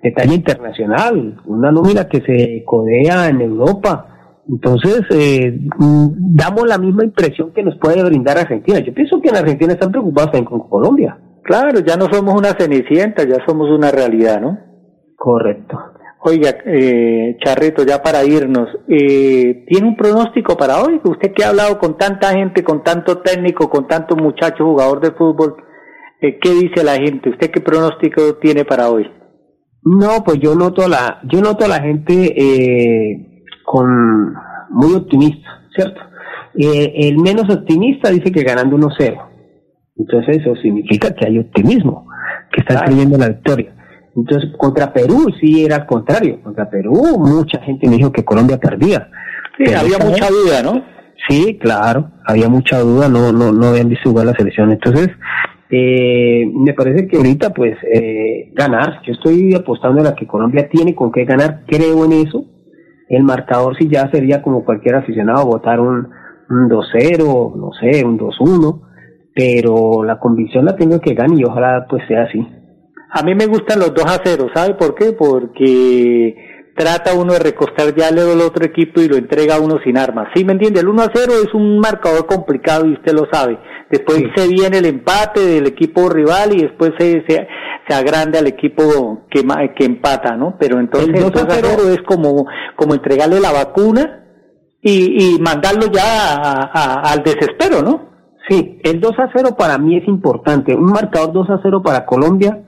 de 0.00 0.12
talla 0.12 0.34
internacional, 0.34 1.40
una 1.46 1.72
nómina 1.72 2.08
que 2.08 2.20
se 2.20 2.62
codea 2.64 3.28
en 3.28 3.40
Europa. 3.40 4.15
Entonces, 4.48 5.02
eh, 5.10 5.58
damos 5.78 6.66
la 6.68 6.78
misma 6.78 7.04
impresión 7.04 7.52
que 7.52 7.64
nos 7.64 7.76
puede 7.78 8.02
brindar 8.04 8.38
Argentina. 8.38 8.78
Yo 8.78 8.94
pienso 8.94 9.20
que 9.20 9.28
en 9.28 9.36
Argentina 9.36 9.72
están 9.72 9.90
preocupados 9.90 10.32
también 10.32 10.50
con 10.50 10.68
Colombia. 10.68 11.18
Claro, 11.42 11.80
ya 11.80 11.96
no 11.96 12.06
somos 12.10 12.34
una 12.34 12.54
cenicienta, 12.58 13.24
ya 13.24 13.44
somos 13.46 13.70
una 13.70 13.90
realidad, 13.90 14.40
¿no? 14.40 14.58
Correcto. 15.16 15.78
Oiga, 16.20 16.56
eh, 16.64 17.36
Charrito, 17.44 17.84
ya 17.84 18.02
para 18.02 18.24
irnos, 18.24 18.68
eh, 18.88 19.64
¿tiene 19.68 19.88
un 19.88 19.96
pronóstico 19.96 20.56
para 20.56 20.82
hoy? 20.82 21.00
Usted 21.04 21.32
que 21.32 21.44
ha 21.44 21.50
hablado 21.50 21.78
con 21.78 21.96
tanta 21.96 22.32
gente, 22.32 22.64
con 22.64 22.82
tanto 22.82 23.18
técnico, 23.18 23.70
con 23.70 23.86
tanto 23.86 24.16
muchacho 24.16 24.64
jugador 24.64 25.00
de 25.00 25.12
fútbol, 25.12 25.54
eh, 26.20 26.38
¿qué 26.40 26.50
dice 26.50 26.82
la 26.82 26.94
gente? 26.94 27.30
¿Usted 27.30 27.50
qué 27.50 27.60
pronóstico 27.60 28.36
tiene 28.40 28.64
para 28.64 28.90
hoy? 28.90 29.06
No, 29.84 30.24
pues 30.24 30.40
yo 30.40 30.56
noto 30.56 30.88
la, 30.88 31.20
yo 31.30 31.40
noto 31.40 31.64
a 31.64 31.68
la 31.68 31.80
gente 31.80 32.34
eh, 32.36 33.35
con 33.66 34.34
muy 34.70 34.94
optimista, 34.94 35.60
¿cierto? 35.74 36.00
Eh, 36.54 37.08
el 37.08 37.18
menos 37.18 37.52
optimista 37.52 38.10
dice 38.10 38.32
que 38.32 38.42
ganando 38.42 38.78
1-0. 38.78 39.28
Entonces 39.96 40.38
eso 40.38 40.54
significa 40.56 41.14
que 41.14 41.26
hay 41.26 41.38
optimismo, 41.38 42.06
que 42.52 42.60
está 42.60 42.84
creyendo 42.84 43.18
la 43.18 43.28
victoria. 43.28 43.74
Entonces, 44.14 44.50
contra 44.56 44.92
Perú 44.92 45.26
sí 45.40 45.64
era 45.64 45.76
al 45.76 45.86
contrario. 45.86 46.40
Contra 46.42 46.70
Perú 46.70 47.18
mucha 47.18 47.60
gente 47.60 47.88
me 47.88 47.96
dijo 47.96 48.12
que 48.12 48.24
Colombia 48.24 48.58
perdía. 48.58 49.10
Sí, 49.58 49.74
había 49.74 49.98
mucha 49.98 50.28
duda, 50.28 50.62
¿no? 50.62 50.82
Sí, 51.28 51.58
claro, 51.60 52.12
había 52.24 52.48
mucha 52.48 52.78
duda, 52.78 53.08
no, 53.08 53.32
no, 53.32 53.52
no 53.52 53.66
habían 53.66 53.88
visto 53.88 54.10
jugar 54.10 54.26
la 54.26 54.34
selección. 54.34 54.70
Entonces, 54.70 55.08
eh, 55.70 56.46
me 56.54 56.72
parece 56.72 57.08
que 57.08 57.16
ahorita, 57.16 57.52
pues, 57.52 57.76
eh, 57.92 58.52
ganar. 58.54 59.02
Yo 59.06 59.12
estoy 59.12 59.54
apostando 59.54 60.00
a 60.00 60.04
la 60.04 60.14
que 60.14 60.26
Colombia 60.26 60.68
tiene 60.68 60.94
con 60.94 61.10
qué 61.10 61.24
ganar, 61.24 61.64
creo 61.66 62.04
en 62.04 62.12
eso. 62.12 62.44
El 63.08 63.22
marcador 63.22 63.76
sí 63.78 63.88
ya 63.88 64.10
sería 64.10 64.42
como 64.42 64.64
cualquier 64.64 64.96
aficionado 64.96 65.46
votar 65.46 65.80
un, 65.80 66.08
un 66.50 66.68
2-0, 66.68 67.54
no 67.56 67.70
sé, 67.72 68.04
un 68.04 68.18
2-1, 68.18 68.82
pero 69.34 70.02
la 70.04 70.18
convicción 70.18 70.64
la 70.64 70.76
tengo 70.76 71.00
que 71.00 71.14
ganar 71.14 71.38
y 71.38 71.44
ojalá 71.44 71.86
pues 71.88 72.02
sea 72.08 72.24
así. 72.24 72.40
A 73.10 73.22
mí 73.22 73.34
me 73.34 73.46
gustan 73.46 73.78
los 73.78 73.94
2 73.94 74.04
a 74.04 74.20
0, 74.24 74.48
¿sabe 74.54 74.74
por 74.74 74.94
qué? 74.94 75.12
Porque 75.12 76.34
trata 76.76 77.14
uno 77.14 77.32
de 77.32 77.38
recostar 77.38 77.94
ya 77.94 78.08
al 78.08 78.40
otro 78.40 78.64
equipo 78.64 79.00
y 79.00 79.08
lo 79.08 79.16
entrega 79.16 79.56
a 79.56 79.60
uno 79.60 79.78
sin 79.82 79.96
armas. 79.96 80.28
¿Sí 80.34 80.44
me 80.44 80.52
entiende? 80.52 80.80
El 80.80 80.88
1 80.88 81.02
a 81.02 81.10
0 81.12 81.32
es 81.44 81.54
un 81.54 81.78
marcador 81.78 82.26
complicado 82.26 82.86
y 82.86 82.92
usted 82.92 83.12
lo 83.12 83.26
sabe. 83.32 83.58
Después 83.90 84.22
se 84.36 84.48
viene 84.48 84.78
el 84.78 84.86
empate 84.86 85.40
del 85.40 85.66
equipo 85.66 86.08
rival 86.08 86.54
y 86.54 86.62
después 86.62 86.92
se, 86.98 87.24
se, 87.26 87.48
se 87.88 87.94
agranda 87.94 88.38
al 88.40 88.46
equipo 88.46 89.26
que, 89.30 89.42
que 89.76 89.84
empata, 89.84 90.36
¿no? 90.36 90.56
Pero 90.58 90.78
entonces 90.78 91.14
el 91.14 91.30
2 91.30 91.42
a 91.42 91.46
0 91.48 91.68
es 91.90 92.02
como, 92.02 92.46
como 92.76 92.94
entregarle 92.94 93.40
la 93.40 93.52
vacuna 93.52 94.24
y, 94.82 95.34
y 95.34 95.38
mandarlo 95.40 95.86
ya 95.90 96.34
a, 96.36 96.70
a, 96.72 97.12
al 97.12 97.22
desespero, 97.22 97.82
¿no? 97.82 98.10
Sí, 98.48 98.78
el 98.84 99.00
2 99.00 99.18
a 99.18 99.30
0 99.34 99.56
para 99.58 99.78
mí 99.78 99.96
es 99.96 100.06
importante. 100.06 100.74
Un 100.74 100.92
marcador 100.92 101.32
2 101.32 101.50
a 101.50 101.60
0 101.62 101.82
para 101.82 102.04
Colombia 102.06 102.62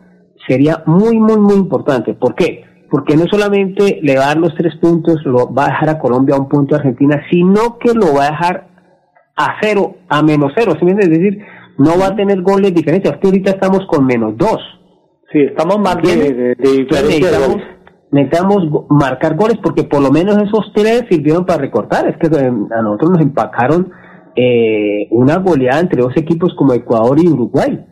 sería 0.47 0.83
muy, 0.87 1.19
muy, 1.19 1.37
muy 1.37 1.55
importante. 1.55 2.15
¿Por 2.15 2.35
qué? 2.35 2.65
Porque 2.91 3.17
no 3.17 3.25
solamente 3.31 4.01
le 4.03 4.17
va 4.17 4.25
a 4.25 4.29
dar 4.29 4.39
los 4.39 4.55
tres 4.55 4.75
puntos, 4.77 5.23
lo 5.25 5.53
va 5.53 5.67
a 5.67 5.69
dejar 5.69 5.89
a 5.91 5.99
Colombia 5.99 6.37
a 6.37 6.41
un 6.41 6.49
punto 6.49 6.75
a 6.75 6.79
Argentina, 6.79 7.23
sino 7.31 7.79
que 7.79 7.93
lo 7.93 8.15
va 8.15 8.27
a 8.27 8.31
dejar 8.31 8.69
a 9.37 9.57
cero, 9.61 9.97
a 10.09 10.23
menos 10.23 10.53
cero. 10.57 10.73
¿sí? 10.81 10.87
Es 10.87 11.11
decir, 11.11 11.39
no 11.77 11.99
va 11.99 12.09
a 12.09 12.17
tener 12.17 12.43
goles. 12.43 12.73
Hasta 12.75 13.29
ahorita 13.29 13.51
estamos 13.51 13.87
con 13.87 14.07
menos 14.07 14.37
dos. 14.37 14.59
Sí, 15.33 15.41
estamos 15.41 15.79
más 15.79 15.97
de, 15.97 16.55
diferencia 16.57 17.31
necesitamos, 18.11 18.87
marcar 18.89 19.37
goles 19.37 19.59
porque 19.63 19.85
por 19.85 20.01
lo 20.01 20.11
menos 20.11 20.39
esos 20.39 20.73
tres 20.75 21.05
sirvieron 21.11 21.45
para 21.45 21.61
recortar. 21.61 22.09
Es 22.09 22.17
que 22.17 22.35
eh, 22.35 22.47
a 22.47 22.83
nosotros 22.83 23.11
nos 23.11 23.21
empacaron 23.21 23.91
eh, 24.35 25.09
una 25.11 25.39
goleada 25.39 25.81
entre 25.81 26.03
dos 26.03 26.17
equipos 26.17 26.55
como 26.57 26.73
Ecuador 26.73 27.19
y 27.21 27.29
Uruguay. 27.29 27.85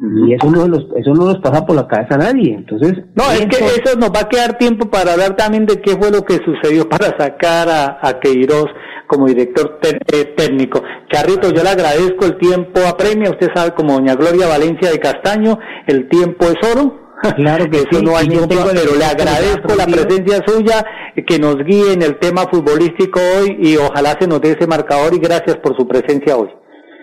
Y 0.00 0.32
eso 0.32 0.48
no, 0.48 0.68
nos, 0.68 0.86
eso 0.96 1.12
no 1.12 1.24
nos 1.24 1.38
pasa 1.38 1.66
por 1.66 1.74
la 1.74 1.88
cabeza 1.88 2.14
a 2.14 2.18
nadie. 2.18 2.54
Entonces, 2.54 2.92
no, 3.16 3.32
es 3.32 3.46
que 3.46 3.64
eso 3.64 3.98
nos 3.98 4.10
va 4.10 4.20
a 4.20 4.28
quedar 4.28 4.56
tiempo 4.56 4.88
para 4.88 5.12
hablar 5.12 5.34
también 5.34 5.66
de 5.66 5.80
qué 5.80 5.96
fue 5.96 6.12
lo 6.12 6.22
que 6.22 6.38
sucedió 6.44 6.88
para 6.88 7.18
sacar 7.18 7.68
a, 7.68 7.98
a 8.00 8.20
Queiroz 8.20 8.68
como 9.08 9.26
director 9.26 9.80
eh, 9.82 10.34
técnico. 10.36 10.82
Charrito, 11.10 11.50
yo 11.50 11.64
le 11.64 11.70
agradezco 11.70 12.26
el 12.26 12.38
tiempo 12.38 12.80
apremia. 12.86 13.30
Usted 13.30 13.48
sabe, 13.52 13.72
como 13.72 13.94
doña 13.94 14.14
Gloria 14.14 14.46
Valencia 14.46 14.90
de 14.90 15.00
Castaño, 15.00 15.58
el 15.86 16.08
tiempo 16.08 16.46
es 16.46 16.70
oro. 16.70 17.08
Claro 17.34 17.68
que 17.68 17.78
eso 17.78 18.00
no 18.00 18.16
hay 18.16 18.28
ningún 18.28 18.46
pero 18.46 18.94
le 18.96 19.04
agradezco 19.04 19.74
la 19.76 19.86
presencia 19.86 20.40
suya, 20.46 20.84
que 21.26 21.36
nos 21.40 21.56
guíe 21.56 21.92
en 21.92 22.02
el 22.02 22.20
tema 22.20 22.42
futbolístico 22.42 23.18
hoy 23.18 23.56
y 23.60 23.76
ojalá 23.76 24.16
se 24.20 24.28
nos 24.28 24.40
dé 24.40 24.52
ese 24.52 24.68
marcador 24.68 25.12
y 25.14 25.18
gracias 25.18 25.56
por 25.56 25.76
su 25.76 25.88
presencia 25.88 26.36
hoy. 26.36 26.48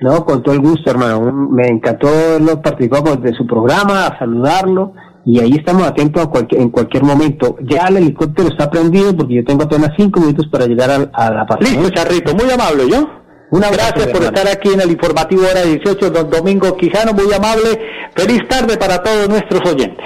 No, 0.02 0.26
con 0.26 0.44
todo 0.44 0.54
el 0.56 0.62
gusto, 0.62 0.90
hermano. 0.92 1.32
Me 1.32 1.68
encantó 1.68 2.08
verlo 2.08 2.62
participar 2.62 3.20
de 3.20 3.34
su 3.34 3.48
programa, 3.48 4.08
a 4.08 4.20
saludarlo 4.20 4.94
y 5.26 5.40
ahí 5.40 5.54
estamos 5.54 5.84
atentos 5.88 6.24
a 6.24 6.28
cualquier, 6.28 6.62
en 6.62 6.70
cualquier 6.70 7.04
momento. 7.04 7.58
Ya 7.62 7.88
el 7.88 7.98
helicóptero 7.98 8.50
está 8.50 8.70
prendido 8.70 9.16
porque 9.16 9.36
yo 9.36 9.44
tengo 9.44 9.64
apenas 9.64 9.92
cinco 9.98 10.20
minutos 10.20 10.48
para 10.52 10.68
llegar 10.68 11.10
a, 11.12 11.32
la 11.32 11.46
parte. 11.46 11.66
Listo, 11.66 11.90
Charrito, 11.90 12.36
muy 12.36 12.50
amable, 12.52 12.90
¿yo? 12.90 13.10
Una 13.52 13.70
gracias 13.70 14.08
por 14.08 14.24
estar 14.24 14.48
aquí 14.48 14.70
en 14.74 14.82
el 14.82 14.92
informativo 14.92 15.44
hora 15.50 15.62
18, 15.62 16.10
don 16.10 16.30
Domingo 16.30 16.76
Quijano, 16.76 17.14
muy 17.14 17.34
amable. 17.34 17.80
Feliz 18.16 18.48
tarde 18.48 18.78
para 18.78 19.02
todos 19.02 19.30
nuestros 19.30 19.62
oyentes. 19.72 20.06